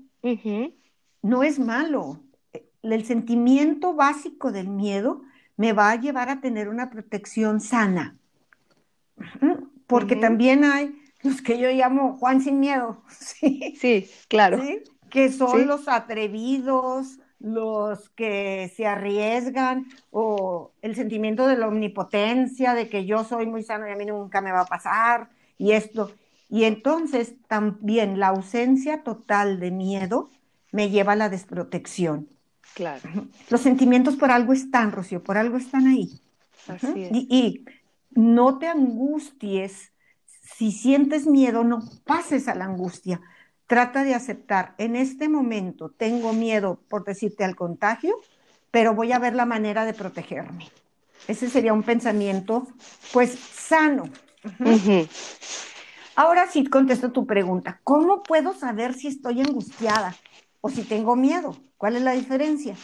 no 1.20 1.42
es 1.42 1.58
malo. 1.58 2.20
El 2.82 3.04
sentimiento 3.04 3.94
básico 3.94 4.52
del 4.52 4.68
miedo 4.68 5.20
me 5.58 5.74
va 5.74 5.90
a 5.90 6.00
llevar 6.00 6.30
a 6.30 6.40
tener 6.40 6.70
una 6.70 6.88
protección 6.88 7.60
sana. 7.60 8.16
Porque 9.86 10.16
también 10.16 10.64
hay 10.64 10.98
los 11.22 11.42
que 11.42 11.58
yo 11.58 11.70
llamo 11.70 12.16
Juan 12.16 12.40
sin 12.40 12.60
miedo. 12.60 13.02
Sí, 13.10 13.76
sí 13.80 14.10
claro. 14.28 14.60
Que 15.10 15.30
son 15.30 15.66
los 15.66 15.88
atrevidos, 15.88 17.18
los 17.38 18.08
que 18.10 18.72
se 18.74 18.86
arriesgan 18.86 19.86
o 20.10 20.72
el 20.82 20.94
sentimiento 20.94 21.46
de 21.46 21.56
la 21.56 21.68
omnipotencia, 21.68 22.74
de 22.74 22.88
que 22.88 23.04
yo 23.06 23.24
soy 23.24 23.46
muy 23.46 23.62
sano 23.62 23.86
y 23.88 23.92
a 23.92 23.96
mí 23.96 24.04
nunca 24.04 24.40
me 24.40 24.52
va 24.52 24.62
a 24.62 24.66
pasar 24.66 25.28
y 25.58 25.72
esto. 25.72 26.12
Y 26.48 26.64
entonces 26.64 27.34
también 27.48 28.18
la 28.18 28.28
ausencia 28.28 29.02
total 29.02 29.60
de 29.60 29.70
miedo 29.70 30.30
me 30.72 30.90
lleva 30.90 31.12
a 31.12 31.16
la 31.16 31.28
desprotección. 31.28 32.28
Claro. 32.74 33.08
Los 33.48 33.60
sentimientos 33.60 34.16
por 34.16 34.30
algo 34.30 34.52
están, 34.52 34.92
Rocío, 34.92 35.22
por 35.22 35.38
algo 35.38 35.56
están 35.56 35.86
ahí. 35.86 36.20
Así 36.66 37.04
es. 37.04 37.10
y, 37.12 37.26
y 37.30 37.64
no 38.10 38.58
te 38.58 38.66
angusties. 38.68 39.92
Si 40.54 40.72
sientes 40.72 41.26
miedo, 41.26 41.64
no 41.64 41.82
pases 42.04 42.48
a 42.48 42.54
la 42.54 42.66
angustia 42.66 43.20
trata 43.66 44.04
de 44.04 44.14
aceptar, 44.14 44.74
en 44.78 44.96
este 44.96 45.28
momento 45.28 45.90
tengo 45.90 46.32
miedo, 46.32 46.80
por 46.88 47.04
decirte, 47.04 47.44
al 47.44 47.56
contagio, 47.56 48.16
pero 48.70 48.94
voy 48.94 49.12
a 49.12 49.18
ver 49.18 49.34
la 49.34 49.46
manera 49.46 49.84
de 49.84 49.94
protegerme. 49.94 50.68
Ese 51.26 51.50
sería 51.50 51.72
un 51.72 51.82
pensamiento, 51.82 52.68
pues, 53.12 53.36
sano. 53.36 54.04
Ahora 56.14 56.46
sí 56.46 56.64
contesto 56.66 57.10
tu 57.10 57.26
pregunta. 57.26 57.80
¿Cómo 57.82 58.22
puedo 58.22 58.54
saber 58.54 58.94
si 58.94 59.08
estoy 59.08 59.40
angustiada 59.40 60.14
o 60.60 60.70
si 60.70 60.82
tengo 60.82 61.16
miedo? 61.16 61.56
¿Cuál 61.76 61.96
es 61.96 62.02
la 62.02 62.12
diferencia? 62.12 62.76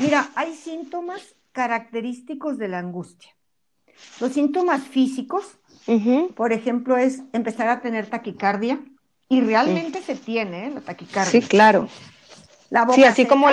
Mira, 0.00 0.28
hay 0.34 0.54
síntomas 0.54 1.36
característicos 1.52 2.58
de 2.58 2.68
la 2.68 2.80
angustia. 2.80 3.33
Los 4.20 4.32
síntomas 4.32 4.82
físicos, 4.82 5.58
por 6.34 6.52
ejemplo, 6.52 6.96
es 6.96 7.22
empezar 7.32 7.68
a 7.68 7.80
tener 7.80 8.06
taquicardia, 8.06 8.80
y 9.28 9.40
realmente 9.40 10.02
se 10.02 10.16
tiene 10.16 10.66
¿eh? 10.66 10.70
la 10.70 10.80
taquicardia. 10.80 11.30
Sí, 11.30 11.40
claro. 11.46 11.88
sí, 12.94 13.04
así 13.04 13.26
como 13.26 13.48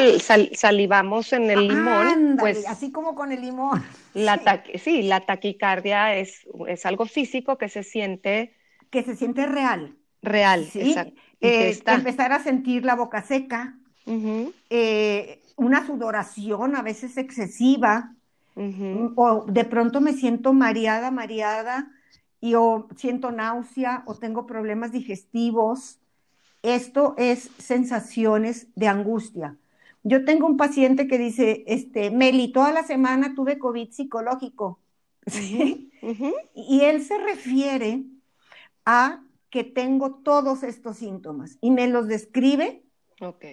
salivamos 0.53 1.33
en 1.33 1.49
el 1.49 1.67
limón, 1.67 2.37
pues 2.39 2.67
así 2.67 2.91
como 2.91 3.15
con 3.15 3.31
el 3.31 3.41
limón. 3.41 3.83
La 4.13 4.41
sí. 4.75 5.03
la 5.03 5.25
taquicardia 5.25 6.17
es, 6.17 6.45
es 6.67 6.85
algo 6.85 7.05
físico 7.05 7.57
que 7.57 7.69
se 7.69 7.81
siente 7.81 8.57
que 8.89 9.03
se 9.03 9.15
siente 9.15 9.45
real. 9.45 9.95
Real, 10.21 10.65
¿sí? 10.65 10.93
Eh, 11.39 11.81
empezar 11.85 12.33
a 12.33 12.43
sentir 12.43 12.83
la 12.83 12.95
boca 12.95 13.21
seca, 13.21 13.77
eh, 14.69 15.41
una 15.55 15.87
sudoración 15.87 16.75
a 16.75 16.81
veces 16.81 17.15
excesiva, 17.15 18.13
o 19.15 19.45
de 19.47 19.65
pronto 19.65 20.01
me 20.01 20.13
siento 20.13 20.53
mareada, 20.53 21.11
mareada, 21.11 21.91
y 22.41 22.55
o 22.55 22.87
siento 22.95 23.31
náusea 23.31 24.03
o 24.07 24.15
tengo 24.15 24.45
problemas 24.45 24.91
digestivos. 24.91 25.99
Esto 26.63 27.13
es 27.17 27.49
sensaciones 27.59 28.67
de 28.75 28.87
angustia. 28.87 29.57
Yo 30.03 30.25
tengo 30.25 30.47
un 30.47 30.57
paciente 30.57 31.07
que 31.07 31.19
dice, 31.19 31.63
este, 31.67 32.09
Meli, 32.09 32.51
toda 32.51 32.71
la 32.71 32.83
semana 32.83 33.35
tuve 33.35 33.59
COVID 33.59 33.91
psicológico. 33.91 34.79
Y 36.55 36.81
él 36.81 37.03
se 37.03 37.19
refiere 37.19 38.03
a 38.85 39.23
que 39.51 39.63
tengo 39.63 40.15
todos 40.15 40.63
estos 40.63 40.97
síntomas 40.97 41.59
y 41.61 41.69
me 41.69 41.87
los 41.87 42.07
describe 42.07 42.83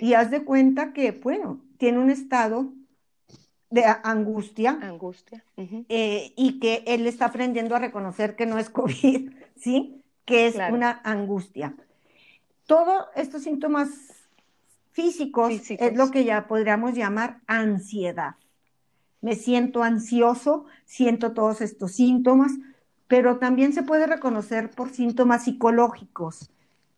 y 0.01 0.15
haz 0.15 0.31
de 0.31 0.45
cuenta 0.45 0.95
que, 0.95 1.13
bueno, 1.13 1.61
tiene 1.77 1.99
un 1.99 2.09
estado 2.09 2.73
de 3.71 3.85
angustia. 4.03 4.79
Angustia. 4.81 5.45
Eh, 5.89 6.33
y 6.37 6.59
que 6.59 6.85
él 6.87 7.07
está 7.07 7.27
aprendiendo 7.27 7.77
a 7.77 7.79
reconocer 7.79 8.37
que 8.37 8.47
no 8.47 8.59
es 8.59 8.71
COVID, 8.71 9.31
¿sí? 9.57 10.03
Que 10.25 10.47
es 10.47 10.57
una 10.71 11.01
angustia. 11.05 11.75
Todos 12.67 13.07
estos 13.15 13.43
síntomas 13.43 13.89
físicos, 14.91 15.53
es 15.71 15.97
lo 15.97 16.11
que 16.11 16.25
ya 16.25 16.47
podríamos 16.49 16.95
llamar 16.95 17.41
ansiedad. 17.47 18.35
Me 19.21 19.35
siento 19.35 19.83
ansioso, 19.83 20.67
siento 20.85 21.33
todos 21.33 21.61
estos 21.61 21.93
síntomas, 21.93 22.53
pero 23.07 23.39
también 23.39 23.73
se 23.73 23.83
puede 23.83 24.07
reconocer 24.07 24.71
por 24.71 24.91
síntomas 24.91 25.45
psicológicos. 25.45 26.51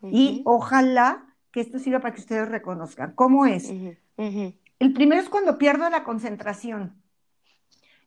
Y 0.02 0.42
ojalá 0.46 1.26
que 1.52 1.60
esto 1.60 1.78
sirva 1.78 2.00
para 2.00 2.14
que 2.14 2.20
ustedes 2.20 2.48
reconozcan. 2.48 3.12
¿Cómo 3.14 3.44
es? 3.46 3.70
El 4.80 4.94
primero 4.94 5.20
es 5.20 5.28
cuando 5.28 5.58
pierdo 5.58 5.88
la 5.90 6.02
concentración. 6.02 6.94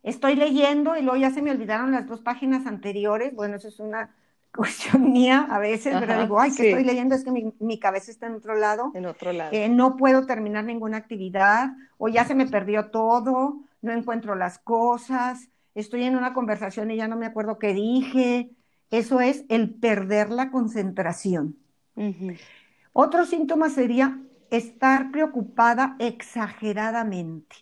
Estoy 0.02 0.36
leyendo 0.36 0.98
y 0.98 1.04
luego 1.04 1.18
ya 1.18 1.30
se 1.30 1.42
me 1.42 1.52
olvidaron 1.52 1.92
las 1.92 2.08
dos 2.08 2.22
páginas 2.22 2.66
anteriores. 2.66 3.34
Bueno, 3.34 3.56
eso 3.56 3.68
es 3.68 3.80
una 3.80 4.14
cuestión 4.56 5.12
mía 5.12 5.48
a 5.50 5.60
veces, 5.60 5.96
pero 6.00 6.22
digo, 6.22 6.40
ay, 6.40 6.52
que 6.54 6.70
estoy 6.70 6.84
leyendo, 6.84 7.16
es 7.16 7.24
que 7.24 7.32
mi, 7.60 7.80
cabeza 7.80 8.12
está 8.12 8.26
en 8.28 8.34
otro 8.34 8.56
lado. 8.56 8.92
En 8.96 9.06
otro 9.06 9.32
lado. 9.32 9.52
Eh, 9.54 9.70
no 9.70 9.96
puedo 9.98 10.26
terminar 10.26 10.64
ninguna 10.66 10.98
actividad, 10.98 11.70
o 11.98 12.10
ya 12.10 12.26
se 12.26 12.36
me 12.36 12.48
perdió 12.48 12.90
todo, 12.90 13.62
no 13.82 13.92
encuentro 13.92 14.36
las 14.36 14.60
cosas, 14.60 15.50
estoy 15.76 16.04
en 16.04 16.16
una 16.16 16.34
conversación 16.34 16.92
y 16.92 16.98
ya 16.98 17.08
no 17.08 17.16
me 17.16 17.26
acuerdo 17.26 17.58
qué 17.58 17.74
dije. 17.74 18.52
Eso 18.92 19.22
es 19.22 19.46
el 19.50 19.74
perder 19.74 20.30
la 20.30 20.52
concentración. 20.52 21.58
Otro 22.92 23.26
síntoma 23.26 23.70
sería 23.70 24.20
estar 24.58 25.12
preocupada 25.12 25.96
exageradamente. 26.00 27.58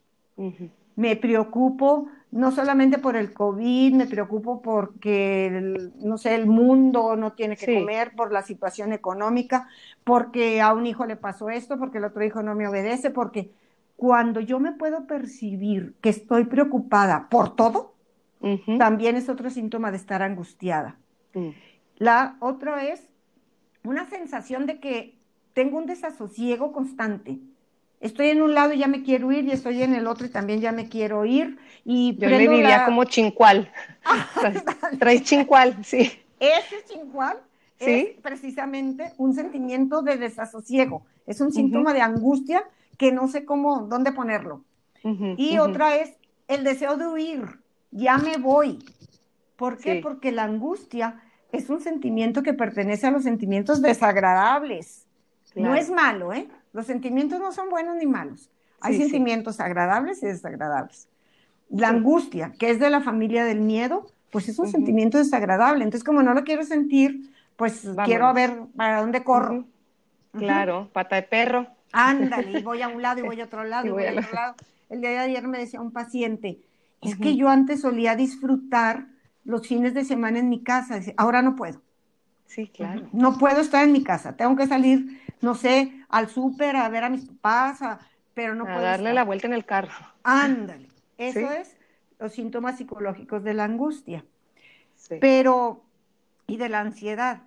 Me 0.96 1.16
preocupo 1.16 2.10
no 2.32 2.52
solamente 2.52 2.98
por 2.98 3.16
el 3.16 3.34
COVID, 3.34 3.94
me 3.94 4.08
preocupo 4.08 4.62
porque, 4.62 5.92
no 6.00 6.18
sé, 6.18 6.36
el 6.36 6.48
mundo 6.48 7.16
no 7.16 7.34
tiene 7.34 7.56
que 7.58 7.80
comer, 7.80 8.14
por 8.16 8.32
la 8.32 8.42
situación 8.42 8.94
económica, 8.94 9.68
porque 10.04 10.62
a 10.62 10.74
un 10.74 10.86
hijo 10.86 11.06
le 11.06 11.16
pasó 11.18 11.50
esto, 11.50 11.78
porque 11.78 11.98
el 11.98 12.06
otro 12.06 12.24
hijo 12.24 12.42
no 12.42 12.56
me 12.56 12.68
obedece, 12.68 13.10
porque 13.10 13.52
cuando 13.98 14.40
yo 14.40 14.60
me 14.60 14.72
puedo 14.72 15.08
percibir 15.08 15.96
que 16.02 16.10
estoy 16.10 16.46
preocupada 16.46 17.28
por 17.30 17.56
todo, 17.56 17.94
también 18.80 19.16
es 19.16 19.30
otro 19.30 19.50
síntoma 19.50 19.92
de 19.92 19.98
estar 19.98 20.24
angustiada. 20.24 20.98
Mm. 21.34 21.50
La 21.98 22.38
otra 22.40 22.86
es 22.86 23.08
una 23.84 24.10
sensación 24.10 24.66
de 24.66 24.80
que 24.80 25.21
tengo 25.54 25.78
un 25.78 25.86
desasosiego 25.86 26.72
constante. 26.72 27.40
Estoy 28.00 28.30
en 28.30 28.42
un 28.42 28.56
lado 28.56 28.74
y 28.74 28.80
ya 28.80 28.88
me 28.88 29.04
quiero 29.04 29.32
ir 29.32 29.46
y 29.46 29.52
estoy 29.52 29.84
en 29.84 29.94
el 29.94 30.08
otro 30.08 30.26
y 30.26 30.30
también 30.30 30.60
ya 30.60 30.72
me 30.72 30.90
quiero 30.90 31.24
ir. 31.26 31.60
Y 31.86 32.18
Yo 32.18 32.30
le 32.30 32.40
diría 32.40 32.86
como 32.86 33.04
chincual. 33.04 33.72
Traes 35.00 35.24
chincual, 35.24 35.78
sí. 35.86 36.12
Ese 36.40 36.84
chincual 36.88 37.38
es 37.80 38.10
precisamente 38.22 39.14
un 39.18 39.34
sentimiento 39.36 40.02
de 40.02 40.18
desasosiego. 40.18 41.06
Es 41.28 41.42
un 41.42 41.52
síntoma 41.52 41.94
de 41.94 42.02
angustia 42.02 42.64
que 42.98 43.12
no 43.12 43.28
sé 43.28 43.46
cómo, 43.46 43.82
dónde 43.82 44.12
ponerlo. 44.12 44.64
y 45.04 45.58
otra 45.60 45.96
es 45.96 46.14
el 46.48 46.64
deseo 46.64 46.98
de 46.98 47.08
huir. 47.08 47.60
Ya 47.92 48.18
me 48.18 48.38
voy. 48.38 48.80
¿Por 49.56 49.78
qué? 49.78 50.00
Porque 50.02 50.32
la 50.32 50.44
angustia 50.44 51.22
es 51.52 51.70
un 51.70 51.82
sentimiento 51.82 52.42
que 52.42 52.54
pertenece 52.54 53.08
a 53.08 53.12
los 53.12 53.24
sentimientos 53.24 53.82
desagradables. 53.82 55.06
No 55.56 55.76
es 55.76 55.90
malo, 55.90 56.34
¿eh? 56.34 56.48
Los 56.74 56.86
sentimientos 56.86 57.40
no 57.40 57.52
son 57.52 57.70
buenos 57.70 57.96
ni 57.98 58.06
malos. 58.06 58.50
Hay 58.80 58.98
sentimientos 58.98 59.60
agradables 59.60 60.24
y 60.24 60.28
desagradables. 60.28 61.08
La 61.70 61.90
angustia, 61.90 62.54
que 62.58 62.70
es 62.70 62.80
de 62.80 62.90
la 62.90 63.02
familia 63.02 63.46
del 63.46 63.62
miedo, 63.62 64.08
pues 64.32 64.50
es 64.50 64.58
un 64.60 64.68
sentimiento 64.68 65.18
desagradable. 65.18 65.84
Entonces, 65.84 66.04
como 66.04 66.24
no 66.24 66.34
lo 66.34 66.44
quiero 66.44 66.64
sentir, 66.64 67.32
pues 67.56 67.88
quiero 68.06 68.34
ver 68.34 68.58
para 68.76 69.02
dónde 69.02 69.24
corro. 69.24 69.66
Claro, 70.34 70.90
pata 70.94 71.18
de 71.18 71.24
perro. 71.24 71.68
Ándale, 71.92 72.60
y 72.60 72.64
voy 72.64 72.82
a 72.82 72.88
un 72.88 73.02
lado 73.02 73.20
y 73.20 73.24
voy 73.24 73.42
a 73.42 73.46
otro 73.46 73.64
lado 73.66 73.86
y 73.88 73.92
voy 73.92 74.06
a 74.06 74.12
otro 74.14 74.34
lado. 74.34 74.56
El 74.90 75.02
día 75.02 75.12
de 75.12 75.20
ayer 75.20 75.48
me 75.48 75.58
decía 75.58 75.82
un 75.82 75.92
paciente, 75.92 76.62
es 77.02 77.16
que 77.18 77.36
yo 77.36 77.50
antes 77.50 77.82
solía 77.82 78.16
disfrutar 78.16 79.08
los 79.44 79.68
fines 79.68 79.94
de 79.94 80.06
semana 80.06 80.40
en 80.40 80.50
mi 80.50 80.64
casa, 80.64 81.00
ahora 81.18 81.42
no 81.42 81.56
puedo. 81.56 81.82
Sí, 82.46 82.68
claro. 82.68 83.08
No 83.14 83.38
puedo 83.38 83.62
estar 83.62 83.86
en 83.86 83.94
mi 83.94 84.04
casa, 84.04 84.36
tengo 84.36 84.56
que 84.56 84.68
salir, 84.68 85.21
no 85.42 85.56
sé, 85.56 86.06
al 86.10 86.30
súper 86.30 86.76
a 86.76 86.90
ver 86.90 87.04
a 87.04 87.10
mis 87.10 87.26
papás, 87.26 87.80
pero 88.34 88.56
no 88.56 88.64
a 88.64 88.68
puedo. 88.68 88.82
darle 88.82 89.14
la 89.14 89.24
vuelta 89.24 89.48
en 89.48 89.54
el 89.54 89.66
carro. 89.66 89.94
Ándale, 90.24 90.88
eso 91.18 91.52
es 91.52 91.76
los 92.20 92.34
síntomas 92.34 92.78
psicológicos 92.78 93.44
de 93.44 93.54
la 93.54 93.64
angustia. 93.64 94.24
Sí. 94.96 95.16
Pero, 95.20 95.84
y 96.48 96.58
de 96.58 96.70
la 96.70 96.80
ansiedad. 96.82 97.42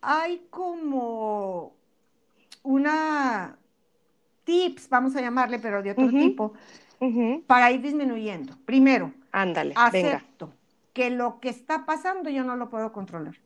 Hay 0.00 0.48
como 0.50 1.76
una 2.64 3.56
tips, 4.42 4.88
vamos 4.88 5.14
a 5.14 5.20
llamarle, 5.20 5.60
pero 5.60 5.82
de 5.82 5.92
otro 5.92 6.08
tipo, 6.08 6.54
para 7.46 7.70
ir 7.70 7.80
disminuyendo. 7.80 8.56
Primero, 8.64 9.12
Ándale, 9.30 9.72
acepto 9.76 10.52
que 10.92 11.10
lo 11.10 11.38
que 11.40 11.50
está 11.50 11.84
pasando 11.86 12.28
yo 12.30 12.42
no 12.42 12.56
lo 12.56 12.70
puedo 12.70 12.92
controlar. 12.92 13.36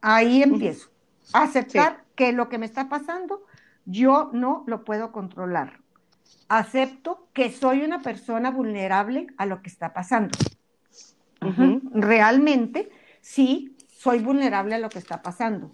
Ahí 0.00 0.42
empiezo. 0.42 0.90
Aceptar 1.32 2.04
que 2.14 2.32
lo 2.32 2.48
que 2.48 2.58
me 2.58 2.66
está 2.66 2.88
pasando 2.88 3.44
yo 3.84 4.30
no 4.32 4.64
lo 4.66 4.84
puedo 4.84 5.12
controlar. 5.12 5.80
Acepto 6.48 7.28
que 7.32 7.50
soy 7.50 7.82
una 7.82 8.02
persona 8.02 8.50
vulnerable 8.50 9.26
a 9.36 9.46
lo 9.46 9.62
que 9.62 9.68
está 9.68 9.92
pasando. 9.92 10.38
Realmente, 11.92 12.90
sí, 13.20 13.76
soy 13.88 14.20
vulnerable 14.20 14.74
a 14.74 14.78
lo 14.78 14.88
que 14.88 14.98
está 14.98 15.22
pasando. 15.22 15.72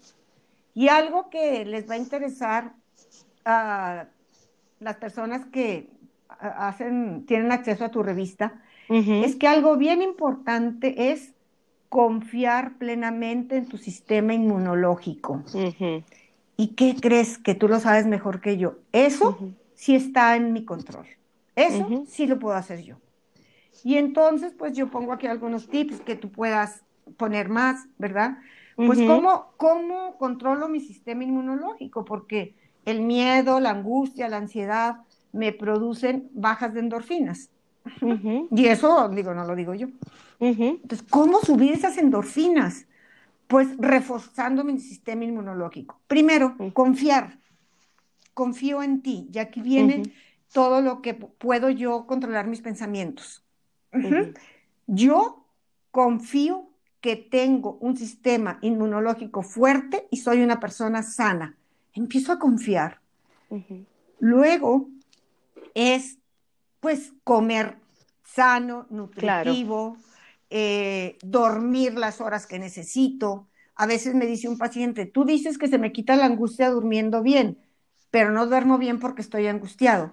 Y 0.75 0.89
algo 0.89 1.29
que 1.31 1.65
les 1.65 1.89
va 1.89 1.95
a 1.95 1.99
interesar 1.99 2.75
a 3.45 4.07
las 4.81 4.97
personas 4.97 5.47
que 5.47 5.91
hacen, 6.29 7.27
tienen 7.27 7.51
acceso 7.51 7.85
a 7.85 7.91
tu 7.91 8.03
revista, 8.03 8.63
es 8.89 9.37
que 9.37 9.49
algo 9.49 9.77
bien 9.77 10.01
importante 10.01 11.13
es 11.13 11.35
confiar 11.89 12.79
plenamente 12.79 13.57
en 13.57 13.67
tu 13.67 13.79
sistema 13.79 14.35
inmunológico. 14.35 15.43
¿Y 16.57 16.69
qué 16.75 16.97
crees 17.01 17.39
que 17.39 17.55
tú 17.55 17.69
lo 17.69 17.81
sabes 17.81 18.07
mejor 18.07 18.41
que 18.41 18.59
yo? 18.59 18.79
Eso 18.93 19.39
sí 19.75 19.95
está 19.95 20.37
en 20.37 20.53
mi 20.53 20.65
control. 20.65 21.07
Eso 21.55 22.05
sí 22.07 22.27
lo 22.27 22.39
puedo 22.39 22.57
hacer 22.57 22.83
yo. 22.83 22.97
Y 23.85 23.97
entonces, 23.97 24.55
pues 24.59 24.77
yo 24.77 24.89
pongo 24.89 25.13
aquí 25.13 25.27
algunos 25.27 25.69
tips 25.69 26.01
que 26.01 26.17
tú 26.17 26.31
puedas 26.31 26.85
poner 27.17 27.49
más, 27.49 27.87
¿verdad? 27.97 28.39
Pues 28.77 28.99
¿cómo, 28.99 29.53
cómo 29.57 30.17
controlo 30.19 30.69
mi 30.69 30.81
sistema 30.81 31.25
inmunológico, 31.25 32.05
porque 32.05 32.55
el 32.85 33.03
miedo, 33.03 33.61
la 33.61 33.71
angustia, 33.71 34.29
la 34.29 34.37
ansiedad 34.37 34.99
me 35.33 35.53
producen 35.53 36.29
bajas 36.33 36.75
de 36.75 36.81
endorfinas. 36.81 37.51
Y 38.51 38.67
eso, 38.67 39.09
digo, 39.09 39.35
no 39.35 39.45
lo 39.45 39.55
digo 39.55 39.75
yo. 39.75 39.89
Entonces, 40.41 41.07
¿cómo 41.09 41.41
subir 41.41 41.73
esas 41.73 41.99
endorfinas? 41.99 42.87
Pues 43.47 43.69
reforzando 43.79 44.65
mi 44.65 44.79
sistema 44.79 45.25
inmunológico. 45.25 46.01
Primero, 46.07 46.57
confiar. 46.73 47.39
Confío 48.35 48.83
en 48.83 49.03
ti. 49.03 49.29
Y 49.33 49.39
aquí 49.39 49.63
viene 49.63 50.03
todo 50.53 50.81
lo 50.81 51.03
que 51.03 51.15
puedo 51.15 51.71
yo 51.71 52.07
controlar 52.07 52.47
mis 52.47 52.61
pensamientos. 52.61 53.45
Yo 54.87 55.45
confío 55.91 56.69
que 57.01 57.17
tengo 57.17 57.79
un 57.81 57.97
sistema 57.97 58.59
inmunológico 58.61 59.43
fuerte 59.43 60.09
y 60.11 60.19
soy 60.19 60.43
una 60.43 60.61
persona 60.61 61.03
sana. 61.03 61.57
Empiezo 61.95 62.33
a 62.33 62.39
confiar. 62.39 63.01
Luego 64.19 64.89
es, 65.75 66.19
pues, 66.81 67.13
comer 67.25 67.77
sano, 68.25 68.87
nutritivo, 68.91 69.97
eh, 70.51 71.19
dormir 71.23 71.95
las 71.95 72.21
horas 72.21 72.47
que 72.47 72.59
necesito. 72.59 73.49
A 73.75 73.87
veces 73.87 74.15
me 74.15 74.27
dice 74.27 74.49
un 74.49 74.59
paciente, 74.59 75.07
tú 75.07 75.25
dices 75.25 75.59
que 75.59 75.69
se 75.69 75.79
me 75.79 75.93
quita 75.93 76.17
la 76.17 76.27
angustia 76.27 76.71
durmiendo 76.71 77.23
bien, 77.23 77.59
pero 78.11 78.31
no 78.33 78.47
duermo 78.47 78.79
bien 78.79 78.99
porque 78.99 79.23
estoy 79.23 79.47
angustiado. 79.47 80.13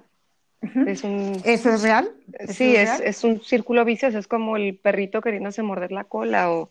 ¿Eso 1.43 1.69
es 1.69 1.81
real? 1.81 2.11
sí, 2.49 2.75
es, 2.75 3.23
un 3.23 3.41
círculo 3.41 3.85
vicioso, 3.85 4.17
es 4.17 4.27
como 4.27 4.57
el 4.57 4.77
perrito 4.77 5.21
queriéndose 5.21 5.61
morder 5.63 5.91
la 5.91 6.05
cola 6.05 6.51
o... 6.51 6.69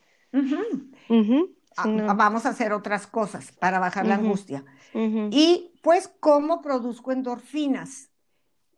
Ah, 1.76 2.14
vamos 2.14 2.46
a 2.46 2.50
hacer 2.50 2.72
otras 2.72 3.06
cosas 3.06 3.52
para 3.52 3.78
bajar 3.78 4.06
la 4.06 4.14
angustia. 4.14 4.64
Y 4.94 5.72
pues, 5.82 6.08
¿cómo 6.20 6.62
produzco 6.62 7.12
endorfinas? 7.12 8.10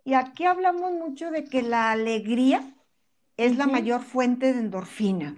Y 0.06 0.14
aquí 0.14 0.44
hablamos 0.44 0.92
mucho 0.92 1.32
de 1.32 1.44
que 1.44 1.62
la 1.62 1.90
alegría 1.90 2.62
es 3.36 3.56
la 3.56 3.66
mayor 3.66 4.02
fuente 4.02 4.52
de 4.52 4.60
endorfina. 4.60 5.34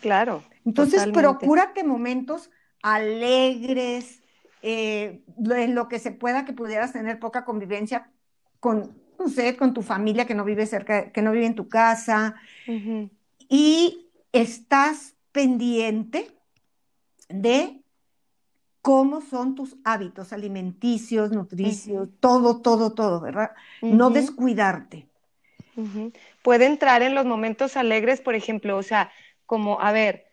Claro. 0.00 0.44
Entonces, 0.64 1.08
procúrate 1.08 1.82
momentos 1.82 2.48
alegres, 2.80 4.22
eh, 4.62 5.24
en 5.36 5.74
lo 5.74 5.88
que 5.88 5.98
se 5.98 6.12
pueda 6.12 6.44
que 6.44 6.52
pudieras 6.52 6.92
tener 6.92 7.18
poca 7.18 7.44
convivencia 7.44 8.08
con, 8.60 8.96
no 9.18 9.28
sé, 9.28 9.56
con 9.56 9.74
tu 9.74 9.82
familia 9.82 10.26
que 10.26 10.36
no 10.36 10.44
vive 10.44 10.64
cerca, 10.66 11.10
que 11.10 11.20
no 11.20 11.32
vive 11.32 11.46
en 11.46 11.56
tu 11.56 11.68
casa. 11.68 12.36
Y 13.48 14.06
estás 14.30 15.16
pendiente 15.32 16.30
de 17.28 17.83
cómo 18.84 19.22
son 19.22 19.54
tus 19.54 19.76
hábitos 19.82 20.34
alimenticios, 20.34 21.32
nutricios, 21.32 22.10
todo, 22.20 22.60
todo, 22.60 22.92
todo, 22.92 23.18
¿verdad? 23.22 23.52
No 23.80 24.10
descuidarte. 24.10 25.08
Puede 26.42 26.66
entrar 26.66 27.00
en 27.00 27.14
los 27.14 27.24
momentos 27.24 27.78
alegres, 27.78 28.20
por 28.20 28.34
ejemplo, 28.34 28.76
o 28.76 28.82
sea, 28.82 29.10
como, 29.46 29.80
a 29.80 29.90
ver, 29.90 30.26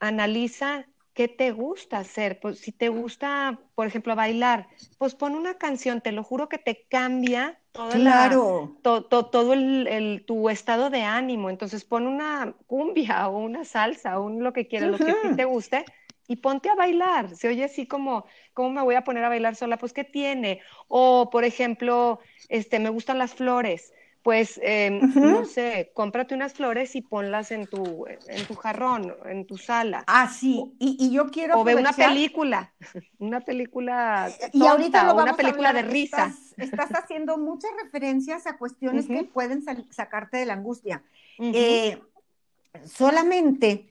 analiza 0.00 0.84
qué 1.14 1.28
te 1.28 1.50
gusta 1.50 1.96
hacer. 1.96 2.40
Pues 2.40 2.58
si 2.58 2.72
te 2.72 2.90
gusta, 2.90 3.58
por 3.74 3.86
ejemplo, 3.86 4.14
bailar, 4.14 4.68
pues 4.98 5.14
pon 5.14 5.34
una 5.34 5.54
canción, 5.54 6.02
te 6.02 6.12
lo 6.12 6.22
juro 6.22 6.50
que 6.50 6.58
te 6.58 6.86
cambia 6.90 7.58
todo, 8.82 9.06
todo 9.06 9.54
el, 9.54 10.24
tu 10.26 10.50
estado 10.50 10.90
de 10.90 11.04
ánimo. 11.04 11.48
Entonces 11.48 11.86
pon 11.86 12.06
una 12.06 12.54
cumbia 12.66 13.28
o 13.28 13.38
una 13.38 13.64
salsa 13.64 14.20
o 14.20 14.28
lo 14.28 14.52
que 14.52 14.68
quieras, 14.68 14.90
lo 14.90 14.98
que 14.98 15.10
a 15.10 15.22
ti 15.22 15.36
te 15.36 15.46
guste 15.46 15.86
y 16.28 16.36
ponte 16.36 16.68
a 16.68 16.74
bailar. 16.74 17.34
Se 17.34 17.48
oye 17.48 17.64
así 17.64 17.86
como, 17.86 18.26
¿cómo 18.52 18.70
me 18.70 18.82
voy 18.82 18.94
a 18.94 19.02
poner 19.02 19.24
a 19.24 19.30
bailar 19.30 19.56
sola? 19.56 19.78
Pues, 19.78 19.92
¿qué 19.92 20.04
tiene? 20.04 20.60
O, 20.86 21.30
por 21.30 21.44
ejemplo, 21.44 22.20
este, 22.48 22.78
me 22.78 22.90
gustan 22.90 23.18
las 23.18 23.34
flores. 23.34 23.92
Pues, 24.22 24.60
em, 24.62 25.00
no 25.14 25.46
sé, 25.46 25.90
cómprate 25.94 26.34
unas 26.34 26.52
flores 26.52 26.94
y 26.96 27.00
ponlas 27.00 27.50
en 27.50 27.66
tu, 27.66 28.04
en 28.06 28.46
tu 28.46 28.54
jarrón, 28.56 29.14
en 29.24 29.46
tu 29.46 29.56
sala. 29.56 30.04
Ah, 30.06 30.28
sí, 30.28 30.74
y, 30.78 31.10
yo 31.10 31.30
quiero 31.30 31.58
O 31.58 31.64
ve 31.64 31.76
una 31.76 31.92
película, 31.94 32.74
una 33.18 33.40
película 33.40 34.30
y 34.52 34.66
ahorita 34.66 35.14
una 35.14 35.34
película 35.34 35.72
de 35.72 35.82
risa. 35.82 36.34
Estás, 36.58 36.90
haciendo 36.90 37.38
muchas 37.38 37.70
referencias 37.82 38.46
a 38.46 38.58
cuestiones 38.58 39.06
que 39.06 39.24
pueden 39.24 39.62
sacarte 39.90 40.36
de 40.36 40.46
la 40.46 40.54
angustia. 40.54 41.02
Eh, 41.38 41.98
solamente 42.84 43.88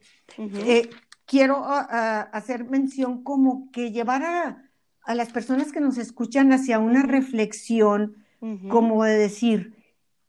quiero 1.28 1.62
ah, 1.64 1.86
ah, 1.90 2.20
hacer 2.32 2.64
mención 2.64 3.22
como 3.22 3.70
que 3.70 3.92
llevar 3.92 4.24
a, 4.24 5.14
las 5.14 5.30
personas 5.30 5.70
que 5.70 5.80
nos 5.80 5.96
escuchan 5.96 6.52
hacia 6.52 6.78
una 6.78 7.02
reflexión, 7.02 8.16
como 8.68 9.04
de 9.04 9.16
decir, 9.16 9.74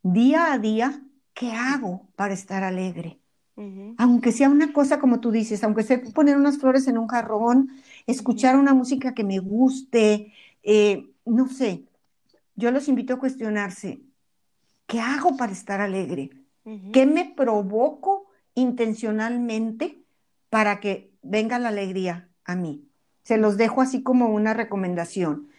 día 0.04 0.54
a 0.54 0.58
día, 0.58 1.04
¿qué 1.34 1.52
hago 1.52 2.08
para 2.16 2.34
estar 2.34 2.64
alegre? 2.64 3.20
Aunque 3.98 4.32
sea 4.32 4.48
una 4.50 4.72
cosa 4.72 5.02
como 5.02 5.20
tú 5.20 5.32
dices, 5.32 5.66
aunque 5.66 5.84
sea 5.84 6.02
poner 6.16 6.38
unas 6.38 6.60
flores 6.60 6.88
en 6.88 6.98
un 6.98 7.10
jarrón, 7.10 7.70
escuchar 8.08 8.56
una 8.56 8.74
música 8.74 9.14
que 9.14 9.26
me 9.26 9.40
guste, 9.40 10.32
eh, 10.64 11.12
no 11.26 11.50
sé, 11.50 11.84
yo 12.56 12.72
los 12.72 12.88
invito 12.88 13.16
a 13.16 13.20
cuestionarse, 13.20 14.02
¿qué 14.88 15.02
hago 15.02 15.36
para 15.36 15.52
estar 15.52 15.82
alegre? 15.82 16.30
¿Qué 16.94 17.06
me 17.06 17.34
provoco 17.36 18.30
intencionalmente 18.56 19.99
para 20.50 20.80
que 20.80 21.12
venga 21.22 21.60
la 21.60 21.70
alegría 21.70 22.30
a 22.46 22.56
mí. 22.56 22.88
Se 23.24 23.38
los 23.38 23.58
dejo 23.58 23.82
así 23.82 24.02
como 24.04 24.30
una 24.30 24.54
recomendación. 24.54 25.50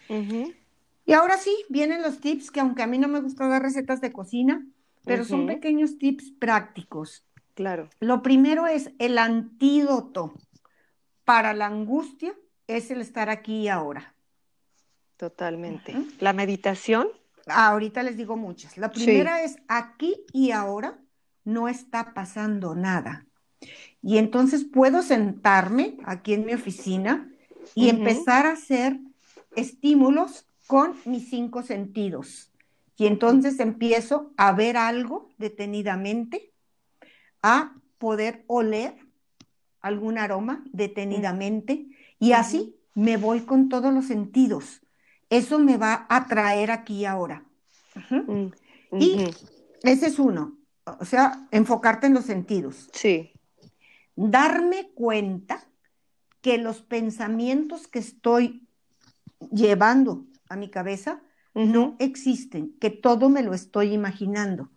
Y 1.07 1.13
ahora 1.13 1.37
sí, 1.39 1.57
vienen 1.69 2.03
los 2.03 2.21
tips 2.21 2.51
que 2.51 2.61
aunque 2.61 2.83
a 2.83 2.87
mí 2.87 2.99
no 2.99 3.09
me 3.09 3.21
gusta 3.21 3.47
dar 3.47 3.63
recetas 3.63 4.01
de 4.01 4.13
cocina, 4.13 4.67
pero 5.05 5.25
son 5.25 5.47
pequeños 5.47 5.99
tips 5.99 6.33
prácticos. 6.33 7.25
Claro. 7.55 7.89
Lo 8.01 8.23
primero 8.23 8.67
es 8.67 8.91
el 8.99 9.19
antídoto 9.19 10.35
para 11.25 11.53
la 11.53 11.67
angustia 11.67 12.35
es 12.67 12.91
el 12.91 13.01
estar 13.01 13.31
aquí 13.31 13.63
y 13.63 13.69
ahora. 13.69 14.15
Totalmente. 15.17 15.95
La 16.19 16.33
meditación. 16.33 17.09
Ahorita 17.47 18.03
les 18.03 18.17
digo 18.17 18.37
muchas. 18.37 18.79
La 18.79 18.91
primera 18.91 19.43
es 19.43 19.57
aquí 19.69 20.25
y 20.33 20.51
ahora 20.53 20.99
no 21.45 21.69
está 21.69 22.15
pasando 22.15 22.75
nada. 22.75 23.27
Y 24.03 24.19
entonces 24.19 24.65
puedo 24.65 25.03
sentarme 25.03 25.99
aquí 26.05 26.35
en 26.35 26.47
mi 26.47 26.55
oficina 26.55 27.31
y 27.75 27.89
empezar 27.89 28.47
a 28.47 28.53
hacer 28.53 28.99
estímulos 29.57 30.47
con 30.67 30.95
mis 31.05 31.29
cinco 31.29 31.63
sentidos. 31.63 32.51
Y 32.97 33.07
entonces 33.07 33.61
empiezo 33.61 34.33
a 34.37 34.53
ver 34.53 34.77
algo 34.77 35.31
detenidamente, 35.39 36.53
a 37.43 37.75
poder 37.99 38.45
oler 38.47 38.95
algún 39.81 40.19
aroma 40.19 40.63
detenidamente 40.73 41.87
y 42.19 42.33
así 42.33 42.77
me 42.95 43.17
voy 43.17 43.41
con 43.41 43.69
todos 43.69 43.93
los 43.93 44.07
sentidos. 44.07 44.83
Eso 45.29 45.59
me 45.59 45.77
va 45.77 46.07
a 46.09 46.27
traer 46.27 46.71
aquí 46.71 47.05
ahora. 47.05 47.45
Y 48.99 49.25
ese 49.83 50.07
es 50.07 50.19
uno, 50.19 50.59
o 50.85 51.05
sea, 51.05 51.47
enfocarte 51.51 52.07
en 52.07 52.15
los 52.15 52.25
sentidos. 52.25 52.89
Sí 52.93 53.33
darme 54.29 54.91
cuenta 54.95 55.65
que 56.43 56.59
los 56.59 56.83
pensamientos 56.83 57.87
que 57.87 57.99
estoy 57.99 58.67
llevando 59.51 60.27
a 60.49 60.57
mi 60.57 60.69
cabeza 60.69 61.23
no 61.55 61.97
existen, 61.99 62.75
que 62.81 62.91
todo 62.91 63.29
me 63.29 63.43
lo 63.43 63.55
estoy 63.55 63.93
imaginando. 63.93 64.71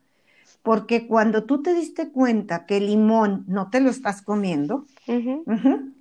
Porque 0.61 1.07
cuando 1.07 1.43
tú 1.43 1.61
te 1.61 1.73
diste 1.73 2.09
cuenta 2.09 2.65
que 2.65 2.77
el 2.77 2.87
limón 2.87 3.43
no 3.47 3.69
te 3.69 3.81
lo 3.81 3.89
estás 3.89 4.21
comiendo, 4.21 4.85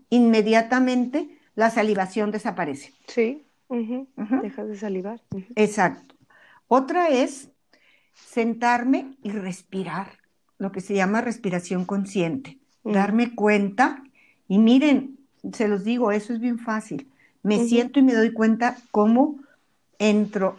inmediatamente 0.08 1.38
la 1.54 1.70
salivación 1.70 2.30
desaparece. 2.30 2.94
Sí, 3.08 3.44
dejas 4.42 4.68
de 4.68 4.76
salivar. 4.76 5.20
Exacto. 5.56 6.14
Otra 6.68 7.08
es 7.08 7.50
sentarme 8.14 9.16
y 9.22 9.30
respirar, 9.30 10.18
lo 10.58 10.70
que 10.70 10.80
se 10.80 10.94
llama 10.94 11.20
respiración 11.20 11.84
consciente. 11.84 12.61
Darme 12.84 13.34
cuenta. 13.34 14.02
Y 14.48 14.58
miren, 14.58 15.18
se 15.52 15.68
los 15.68 15.84
digo, 15.84 16.12
eso 16.12 16.32
es 16.32 16.40
bien 16.40 16.58
fácil. 16.58 17.08
Me 17.42 17.64
siento 17.66 17.98
y 17.98 18.02
me 18.02 18.14
doy 18.14 18.32
cuenta 18.32 18.76
cómo 18.90 19.40
entro, 19.98 20.56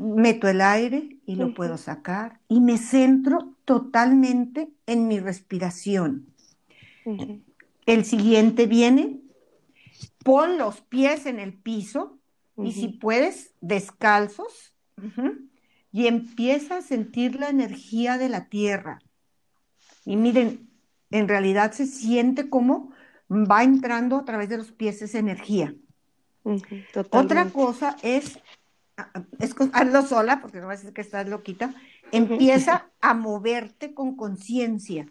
meto 0.00 0.48
el 0.48 0.60
aire 0.60 1.16
y 1.26 1.36
lo 1.36 1.54
puedo 1.54 1.76
sacar. 1.76 2.40
Y 2.48 2.60
me 2.60 2.78
centro 2.78 3.54
totalmente 3.64 4.70
en 4.86 5.08
mi 5.08 5.20
respiración. 5.20 6.26
El 7.86 8.04
siguiente 8.04 8.66
viene, 8.66 9.20
pon 10.22 10.56
los 10.56 10.80
pies 10.80 11.26
en 11.26 11.38
el 11.38 11.52
piso 11.52 12.18
y 12.56 12.72
si 12.72 12.88
puedes, 12.88 13.52
descalzos 13.60 14.74
y 15.92 16.06
empieza 16.06 16.78
a 16.78 16.82
sentir 16.82 17.38
la 17.38 17.50
energía 17.50 18.16
de 18.16 18.28
la 18.28 18.46
tierra. 18.48 19.00
Y 20.04 20.16
miren, 20.16 20.68
en 21.14 21.28
realidad 21.28 21.72
se 21.72 21.86
siente 21.86 22.50
como 22.50 22.90
va 23.30 23.62
entrando 23.62 24.16
a 24.16 24.24
través 24.24 24.48
de 24.48 24.58
los 24.58 24.72
pies 24.72 25.00
esa 25.00 25.18
energía. 25.18 25.74
Otra 27.10 27.50
cosa 27.50 27.96
es 28.02 28.38
es, 29.38 29.54
hazlo 29.72 30.02
sola, 30.02 30.40
porque 30.40 30.60
no 30.60 30.66
vas 30.66 30.78
a 30.78 30.80
decir 30.80 30.94
que 30.94 31.00
estás 31.00 31.28
loquita, 31.28 31.74
empieza 32.12 32.90
a 33.00 33.14
moverte 33.14 33.94
con 33.94 34.16
conciencia. 34.16 35.06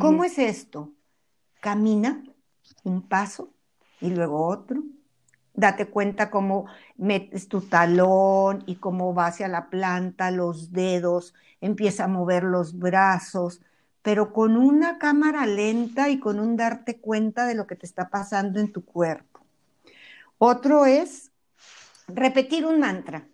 ¿Cómo 0.00 0.24
es 0.24 0.38
esto? 0.38 0.92
Camina 1.60 2.22
un 2.82 3.02
paso 3.02 3.52
y 4.00 4.10
luego 4.10 4.46
otro. 4.46 4.82
Date 5.54 5.86
cuenta 5.86 6.30
cómo 6.30 6.66
metes 6.96 7.48
tu 7.48 7.62
talón 7.62 8.64
y 8.66 8.76
cómo 8.76 9.14
va 9.14 9.26
hacia 9.26 9.48
la 9.48 9.70
planta, 9.70 10.30
los 10.30 10.72
dedos, 10.72 11.34
empieza 11.60 12.04
a 12.04 12.08
mover 12.08 12.44
los 12.44 12.78
brazos, 12.78 13.62
pero 14.06 14.32
con 14.32 14.56
una 14.56 14.98
cámara 14.98 15.46
lenta 15.46 16.10
y 16.10 16.20
con 16.20 16.38
un 16.38 16.56
darte 16.56 17.00
cuenta 17.00 17.44
de 17.44 17.56
lo 17.56 17.66
que 17.66 17.74
te 17.74 17.86
está 17.86 18.08
pasando 18.08 18.60
en 18.60 18.70
tu 18.70 18.84
cuerpo. 18.84 19.40
Otro 20.38 20.86
es 20.86 21.32
repetir 22.06 22.66
un 22.66 22.78
mantra 22.78 23.26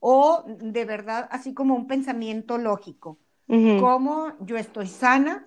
o 0.00 0.42
de 0.46 0.86
verdad 0.86 1.28
así 1.30 1.52
como 1.52 1.74
un 1.74 1.86
pensamiento 1.86 2.56
lógico, 2.56 3.18
como 3.46 4.32
yo 4.40 4.56
estoy 4.56 4.86
sana, 4.86 5.46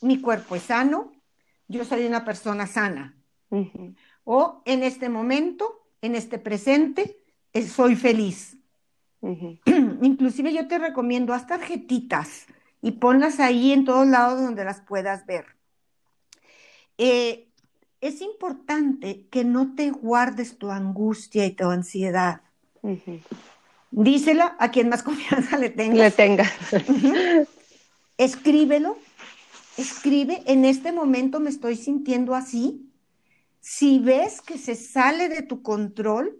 mi 0.00 0.18
cuerpo 0.18 0.56
es 0.56 0.62
sano, 0.62 1.12
yo 1.68 1.84
soy 1.84 2.06
una 2.06 2.24
persona 2.24 2.66
sana. 2.66 3.14
O 4.24 4.62
en 4.64 4.82
este 4.82 5.10
momento, 5.10 5.90
en 6.00 6.14
este 6.14 6.38
presente, 6.38 7.18
eh, 7.52 7.68
soy 7.68 7.96
feliz. 7.96 8.56
Inclusive 9.20 10.54
yo 10.54 10.68
te 10.68 10.78
recomiendo, 10.78 11.34
haz 11.34 11.46
tarjetitas 11.46 12.46
y 12.84 12.92
ponlas 12.92 13.40
ahí 13.40 13.72
en 13.72 13.86
todos 13.86 14.06
lados 14.06 14.42
donde 14.42 14.62
las 14.62 14.82
puedas 14.82 15.24
ver. 15.24 15.46
Eh, 16.98 17.48
es 18.02 18.20
importante 18.20 19.26
que 19.30 19.42
no 19.42 19.74
te 19.74 19.90
guardes 19.90 20.58
tu 20.58 20.70
angustia 20.70 21.46
y 21.46 21.52
tu 21.52 21.64
ansiedad. 21.70 22.42
Dísela 23.90 24.54
a 24.58 24.70
quien 24.70 24.90
más 24.90 25.02
confianza 25.02 25.56
le 25.56 25.70
tenga. 25.70 25.94
Le 25.96 26.10
tenga. 26.10 26.44
Escríbelo. 28.18 28.98
Escribe, 29.78 30.42
en 30.44 30.66
este 30.66 30.92
momento 30.92 31.40
me 31.40 31.48
estoy 31.48 31.76
sintiendo 31.76 32.34
así. 32.34 32.92
Si 33.60 33.98
ves 33.98 34.42
que 34.42 34.58
se 34.58 34.74
sale 34.74 35.30
de 35.30 35.40
tu 35.40 35.62
control, 35.62 36.36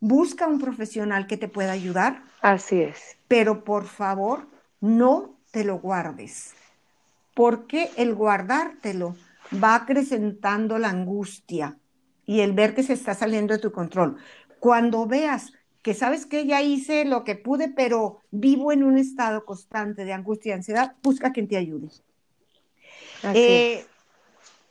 busca 0.00 0.46
un 0.46 0.58
profesional 0.58 1.26
que 1.26 1.38
te 1.38 1.48
pueda 1.48 1.72
ayudar. 1.72 2.24
Así 2.42 2.82
es. 2.82 3.16
Pero 3.26 3.64
por 3.64 3.86
favor, 3.86 4.48
no 4.78 5.38
te 5.52 5.62
lo 5.62 5.78
guardes, 5.78 6.54
porque 7.34 7.90
el 7.96 8.14
guardártelo 8.14 9.14
va 9.62 9.76
acrecentando 9.76 10.78
la 10.78 10.88
angustia 10.88 11.78
y 12.26 12.40
el 12.40 12.52
ver 12.52 12.74
que 12.74 12.82
se 12.82 12.94
está 12.94 13.14
saliendo 13.14 13.54
de 13.54 13.60
tu 13.60 13.70
control. 13.70 14.16
Cuando 14.58 15.06
veas 15.06 15.52
que 15.82 15.94
sabes 15.94 16.26
que 16.26 16.46
ya 16.46 16.62
hice 16.62 17.04
lo 17.04 17.24
que 17.24 17.34
pude, 17.34 17.68
pero 17.68 18.22
vivo 18.30 18.72
en 18.72 18.82
un 18.82 18.98
estado 18.98 19.44
constante 19.44 20.04
de 20.04 20.12
angustia 20.12 20.50
y 20.50 20.52
ansiedad, 20.54 20.96
busca 21.02 21.32
quien 21.32 21.48
te 21.48 21.56
ayude. 21.56 21.88
Eh, 23.34 23.84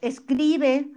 escribe 0.01 0.87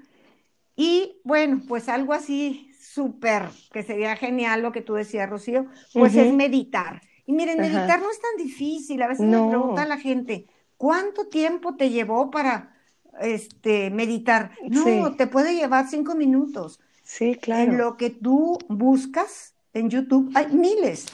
y 0.76 1.16
bueno, 1.24 1.62
pues 1.68 1.88
algo 1.88 2.14
así 2.14 2.70
súper, 2.80 3.48
que 3.72 3.82
sería 3.82 4.16
genial 4.16 4.62
lo 4.62 4.72
que 4.72 4.82
tú 4.82 4.94
decías, 4.94 5.28
Rocío, 5.28 5.66
pues 5.92 6.16
es 6.16 6.32
meditar. 6.32 7.02
Y 7.26 7.32
miren, 7.32 7.58
meditar 7.58 8.00
no 8.00 8.10
es 8.10 8.20
tan 8.20 8.36
difícil. 8.44 9.02
A 9.02 9.08
veces 9.08 9.26
me 9.26 9.48
pregunta 9.48 9.86
la 9.86 9.98
gente, 9.98 10.46
¿cuánto 10.76 11.28
tiempo 11.28 11.76
te 11.76 11.90
llevó 11.90 12.30
para 12.30 12.74
este, 13.20 13.90
meditar. 13.90 14.52
No, 14.68 15.14
te 15.16 15.26
puede 15.26 15.54
llevar 15.54 15.88
cinco 15.88 16.14
minutos. 16.14 16.80
Sí, 17.02 17.36
claro. 17.36 17.72
En 17.72 17.78
lo 17.78 17.96
que 17.96 18.10
tú 18.10 18.58
buscas 18.68 19.54
en 19.72 19.90
YouTube 19.90 20.30
hay 20.34 20.48
miles. 20.48 21.06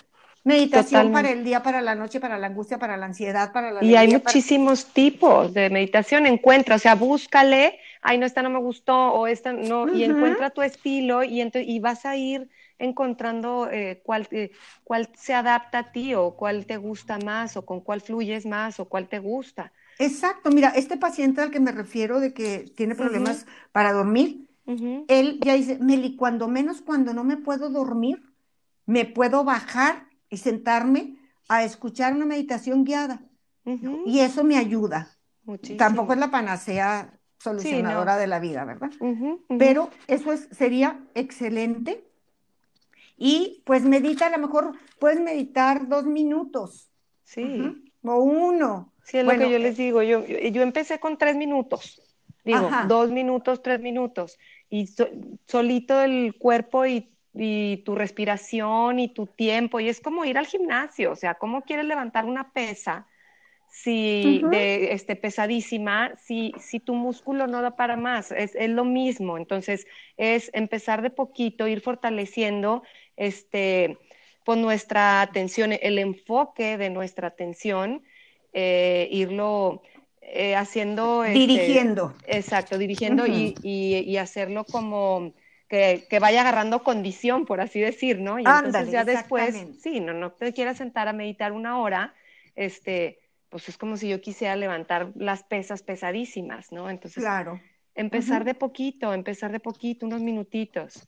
Meditación 0.43 1.13
para 1.13 1.31
el 1.31 1.45
día, 1.45 1.63
para 1.63 1.83
la 1.83 1.95
noche, 1.95 2.19
para 2.19 2.39
la 2.39 2.47
angustia, 2.47 2.79
para 2.79 2.97
la 2.97 3.07
ansiedad, 3.07 3.53
para 3.53 3.73
la... 3.73 3.85
Y 3.85 3.95
hay 3.95 4.09
muchísimos 4.09 4.87
tipos 4.87 5.53
de 5.53 5.69
meditación. 5.69 6.27
Encuentra, 6.27 6.77
o 6.77 6.79
sea, 6.79 6.95
búscale, 6.95 7.79
ay, 8.01 8.17
no, 8.17 8.25
esta 8.25 8.41
no 8.43 8.49
me 8.49 8.59
gustó, 8.59 9.13
o 9.13 9.27
esta 9.27 9.53
no, 9.53 9.93
y 9.93 10.03
encuentra 10.03 10.49
tu 10.49 10.63
estilo 10.63 11.23
y, 11.23 11.43
y 11.43 11.81
vas 11.81 12.07
a 12.07 12.17
ir 12.17 12.49
encontrando 12.81 13.69
eh, 13.71 14.01
cuál, 14.05 14.27
eh, 14.31 14.51
cuál 14.85 15.11
se 15.15 15.35
adapta 15.35 15.79
a 15.79 15.93
ti 15.93 16.15
o 16.15 16.37
cuál 16.37 16.67
te 16.67 16.77
gusta 16.77 17.19
más 17.19 17.57
o 17.57 17.65
con 17.65 17.81
cuál 17.81 18.01
fluyes 18.01 18.47
más 18.47 18.81
o 18.81 18.87
cuál 18.87 19.09
te 19.09 19.19
gusta. 19.19 19.73
Exacto, 19.99 20.51
mira, 20.51 20.71
este 20.71 20.97
paciente 20.97 21.43
al 21.43 21.51
que 21.51 21.61
me 21.61 21.73
refiero 21.73 22.21
de 22.21 22.33
que 22.33 22.71
tiene 22.75 22.95
problemas 22.95 23.47
para 23.71 23.93
dormir, 23.93 24.49
él 25.09 25.41
ya 25.43 25.55
dice, 25.55 25.79
Meli, 25.79 26.17
cuando 26.17 26.49
menos 26.49 26.81
cuando 26.81 27.13
no 27.13 27.23
me 27.23 27.37
puedo 27.37 27.69
dormir, 27.71 28.23
me 28.87 29.05
puedo 29.05 29.45
bajar 29.45 30.07
y 30.29 30.39
sentarme 30.39 31.17
a 31.49 31.65
escuchar 31.65 32.15
una 32.15 32.27
meditación 32.27 32.85
guiada. 32.85 33.23
Y 34.07 34.21
eso 34.21 34.43
me 34.43 34.57
ayuda. 34.57 35.11
Tampoco 35.77 36.15
es 36.15 36.19
la 36.19 36.31
panacea 36.31 37.19
solucionadora 37.39 38.17
de 38.17 38.27
la 38.27 38.39
vida, 38.39 38.65
¿verdad? 38.65 38.91
Pero 39.59 39.91
eso 40.07 40.33
es, 40.33 40.49
sería 40.53 41.01
excelente. 41.15 42.10
Y 43.23 43.63
pues 43.67 43.85
medita, 43.85 44.29
a 44.29 44.31
lo 44.31 44.39
mejor 44.39 44.73
puedes 44.99 45.21
meditar 45.21 45.87
dos 45.87 46.07
minutos. 46.07 46.91
Sí. 47.23 47.93
O 48.03 48.15
uno. 48.17 48.95
Sí, 49.05 49.19
es 49.19 49.25
lo 49.25 49.33
que 49.33 49.51
yo 49.51 49.59
les 49.59 49.79
eh, 49.79 49.83
digo. 49.83 50.03
Yo, 50.03 50.25
yo 50.25 50.63
empecé 50.63 50.99
con 50.99 51.19
tres 51.19 51.37
minutos. 51.37 52.01
Digo, 52.47 52.71
dos 52.89 53.11
minutos, 53.11 53.63
tres 53.63 53.79
minutos. 53.81 54.39
Y 54.71 54.89
solito 55.47 56.01
el 56.01 56.35
cuerpo 56.39 56.87
y, 56.87 57.07
tu 57.85 57.95
respiración 57.95 58.99
y 58.99 59.13
tu 59.13 59.27
tiempo. 59.27 59.81
Y 59.81 59.91
es 59.91 60.01
como 60.01 60.25
ir 60.25 60.39
al 60.39 60.47
gimnasio. 60.47 61.13
O 61.13 61.17
sea, 61.17 61.35
¿cómo 61.35 61.61
quieres 61.61 61.85
levantar 61.85 62.25
una 62.25 62.53
pesa? 62.53 63.07
si 63.73 64.43
de, 64.51 64.93
este, 64.95 65.15
pesadísima, 65.15 66.17
si, 66.17 66.53
si 66.59 66.81
tu 66.81 66.93
músculo 66.93 67.47
no 67.47 67.63
da 67.63 67.77
para 67.77 67.97
más, 67.97 68.33
es, 68.33 68.57
es, 68.57 68.69
lo 68.69 68.85
mismo. 68.85 69.39
Entonces, 69.39 69.87
es 70.17 70.51
empezar 70.55 71.03
de 71.03 71.11
poquito, 71.11 71.69
ir 71.69 71.81
fortaleciendo 71.81 72.83
este, 73.21 73.99
pues 74.45 74.59
nuestra 74.59 75.21
atención, 75.21 75.73
el 75.81 75.99
enfoque 75.99 76.79
de 76.79 76.89
nuestra 76.89 77.29
atención 77.29 78.03
eh, 78.55 79.09
irlo 79.13 79.83
eh, 80.23 80.57
haciendo... 80.57 81.23
Este, 81.23 81.39
dirigiendo. 81.39 82.15
exacto, 82.27 82.79
dirigiendo 82.79 83.27
y, 83.27 84.17
hacerlo 84.17 84.65
como... 84.65 85.35
Que, 85.69 86.05
vaya 86.21 86.41
agarrando 86.41 86.83
condición, 86.83 87.45
por 87.45 87.61
así 87.61 87.79
decir, 87.79 88.19
¿no? 88.19 88.41
Y 88.41 88.45
entonces 88.45 88.91
ya 88.91 89.05
después, 89.05 89.55
sí, 89.81 90.01
no, 90.01 90.13
no 90.15 90.33
te 90.33 90.53
quieras 90.53 90.79
sentar 90.79 91.07
a 91.07 91.13
meditar 91.13 91.53
una 91.53 91.79
hora, 91.79 92.13
este, 92.57 93.21
pues 93.51 93.69
es 93.69 93.79
como 93.79 93.97
si 93.97 94.09
yo 94.09 94.21
quisiera 94.21 94.57
levantar 94.57 95.13
las 95.15 95.45
pesas 95.45 95.85
pesadísimas, 95.85 96.73
¿no? 96.73 96.91
Entonces, 96.91 97.23
claro. 97.23 97.61
empezar 97.95 98.43
de 98.45 98.55
poquito, 98.55 99.15
empezar 99.15 99.53
de 99.53 99.61
poquito, 99.61 100.07
unos 100.07 100.23
minutitos. 100.23 101.07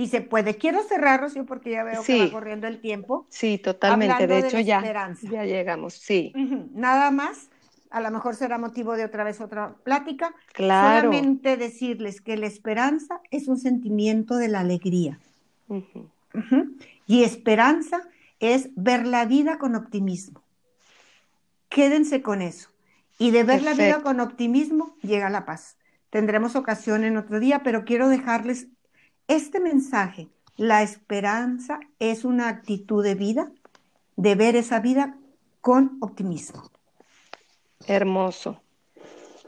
Y 0.00 0.08
se 0.08 0.22
puede. 0.22 0.56
Quiero 0.56 0.82
cerrar, 0.82 1.20
Rocío, 1.20 1.44
porque 1.44 1.72
ya 1.72 1.84
veo 1.84 2.02
que 2.02 2.24
va 2.24 2.32
corriendo 2.32 2.66
el 2.66 2.80
tiempo. 2.80 3.26
Sí, 3.28 3.58
totalmente. 3.58 4.26
De 4.26 4.38
hecho, 4.38 4.58
ya, 4.58 4.82
ya 5.20 5.44
llegamos, 5.44 5.92
sí. 5.92 6.32
Nada 6.72 7.10
más, 7.10 7.50
a 7.90 8.00
lo 8.00 8.10
mejor 8.10 8.34
será 8.34 8.56
motivo 8.56 8.96
de 8.96 9.04
otra 9.04 9.24
vez 9.24 9.42
otra 9.42 9.74
plática. 9.84 10.34
Claro. 10.54 11.10
Solamente 11.10 11.58
decirles 11.58 12.22
que 12.22 12.38
la 12.38 12.46
esperanza 12.46 13.20
es 13.30 13.46
un 13.46 13.58
sentimiento 13.58 14.36
de 14.36 14.48
la 14.48 14.60
alegría. 14.60 15.20
Y 17.06 17.22
esperanza 17.22 18.00
es 18.38 18.70
ver 18.76 19.06
la 19.06 19.26
vida 19.26 19.58
con 19.58 19.74
optimismo. 19.74 20.42
Quédense 21.68 22.22
con 22.22 22.40
eso. 22.40 22.70
Y 23.18 23.32
de 23.32 23.44
ver 23.44 23.60
la 23.60 23.74
vida 23.74 24.02
con 24.02 24.18
optimismo 24.20 24.96
llega 25.02 25.28
la 25.28 25.44
paz. 25.44 25.76
Tendremos 26.08 26.56
ocasión 26.56 27.04
en 27.04 27.18
otro 27.18 27.38
día, 27.38 27.62
pero 27.62 27.84
quiero 27.84 28.08
dejarles 28.08 28.68
este 29.30 29.60
mensaje. 29.60 30.28
La 30.56 30.82
esperanza 30.82 31.78
es 32.00 32.24
una 32.24 32.48
actitud 32.48 33.02
de 33.02 33.14
vida, 33.14 33.50
de 34.16 34.34
ver 34.34 34.56
esa 34.56 34.80
vida 34.80 35.16
con 35.60 35.98
optimismo. 36.00 36.68
Hermoso, 37.86 38.60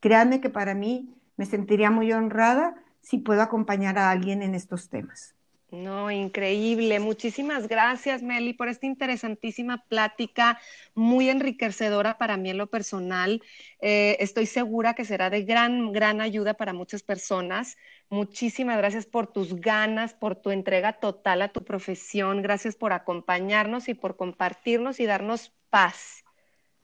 Créanme 0.00 0.40
que 0.40 0.50
para 0.50 0.74
mí 0.74 1.14
me 1.36 1.46
sentiría 1.46 1.90
muy 1.90 2.12
honrada 2.12 2.74
si 3.00 3.18
puedo 3.18 3.42
acompañar 3.42 3.98
a 3.98 4.10
alguien 4.10 4.42
en 4.42 4.54
estos 4.54 4.88
temas. 4.88 5.34
No, 5.72 6.12
increíble. 6.12 7.00
Muchísimas 7.00 7.66
gracias, 7.66 8.22
Meli, 8.22 8.52
por 8.52 8.68
esta 8.68 8.86
interesantísima 8.86 9.84
plática, 9.88 10.60
muy 10.94 11.28
enriquecedora 11.28 12.18
para 12.18 12.36
mí 12.36 12.50
en 12.50 12.58
lo 12.58 12.68
personal. 12.68 13.42
Eh, 13.80 14.16
estoy 14.20 14.46
segura 14.46 14.94
que 14.94 15.04
será 15.04 15.28
de 15.28 15.42
gran, 15.42 15.92
gran 15.92 16.20
ayuda 16.20 16.54
para 16.54 16.72
muchas 16.72 17.02
personas. 17.02 17.76
Muchísimas 18.08 18.78
gracias 18.78 19.06
por 19.06 19.26
tus 19.26 19.56
ganas, 19.56 20.14
por 20.14 20.36
tu 20.36 20.52
entrega 20.52 20.94
total 20.94 21.42
a 21.42 21.48
tu 21.48 21.64
profesión. 21.64 22.42
Gracias 22.42 22.76
por 22.76 22.92
acompañarnos 22.92 23.88
y 23.88 23.94
por 23.94 24.16
compartirnos 24.16 25.00
y 25.00 25.06
darnos 25.06 25.52
paz. 25.68 26.22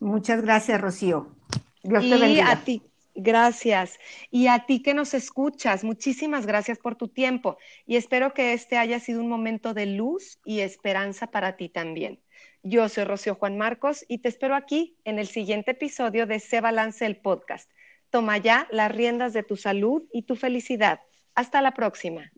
Muchas 0.00 0.42
gracias, 0.42 0.80
Rocío. 0.80 1.36
Dios 1.84 2.02
te 2.02 2.18
bendiga. 2.18 2.50
a 2.50 2.64
ti. 2.64 2.82
Gracias. 3.14 3.98
Y 4.30 4.46
a 4.46 4.64
ti 4.64 4.82
que 4.82 4.94
nos 4.94 5.12
escuchas, 5.12 5.84
muchísimas 5.84 6.46
gracias 6.46 6.78
por 6.78 6.96
tu 6.96 7.08
tiempo 7.08 7.58
y 7.86 7.96
espero 7.96 8.32
que 8.32 8.54
este 8.54 8.78
haya 8.78 9.00
sido 9.00 9.20
un 9.20 9.28
momento 9.28 9.74
de 9.74 9.86
luz 9.86 10.40
y 10.44 10.60
esperanza 10.60 11.26
para 11.30 11.56
ti 11.56 11.68
también. 11.68 12.22
Yo 12.62 12.88
soy 12.88 13.04
Rocío 13.04 13.34
Juan 13.34 13.58
Marcos 13.58 14.04
y 14.08 14.18
te 14.18 14.28
espero 14.28 14.54
aquí 14.54 14.96
en 15.04 15.18
el 15.18 15.26
siguiente 15.26 15.72
episodio 15.72 16.26
de 16.26 16.40
Se 16.40 16.60
Balance 16.60 17.04
el 17.04 17.16
Podcast. 17.16 17.70
Toma 18.08 18.38
ya 18.38 18.66
las 18.70 18.90
riendas 18.90 19.32
de 19.32 19.42
tu 19.42 19.56
salud 19.56 20.04
y 20.12 20.22
tu 20.22 20.36
felicidad. 20.36 21.00
Hasta 21.34 21.60
la 21.60 21.74
próxima. 21.74 22.32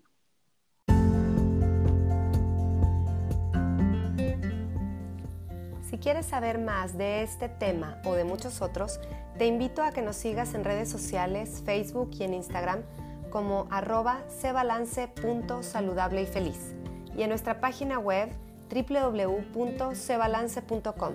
Quieres 6.04 6.26
saber 6.26 6.58
más 6.58 6.98
de 6.98 7.22
este 7.22 7.48
tema 7.48 7.98
o 8.04 8.12
de 8.12 8.24
muchos 8.24 8.60
otros, 8.60 9.00
te 9.38 9.46
invito 9.46 9.82
a 9.82 9.90
que 9.90 10.02
nos 10.02 10.16
sigas 10.16 10.52
en 10.52 10.62
redes 10.62 10.90
sociales, 10.90 11.62
Facebook 11.64 12.10
y 12.18 12.24
en 12.24 12.34
Instagram 12.34 12.82
como 13.30 13.66
arroba 13.70 14.20
cebalance.saludable 14.28 16.20
y 16.20 16.26
feliz 16.26 16.74
y 17.16 17.22
en 17.22 17.30
nuestra 17.30 17.58
página 17.58 17.98
web 17.98 18.28
www.cebalance.com. 18.70 21.14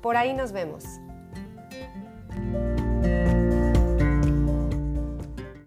Por 0.00 0.16
ahí 0.16 0.34
nos 0.34 0.52
vemos. 0.52 0.84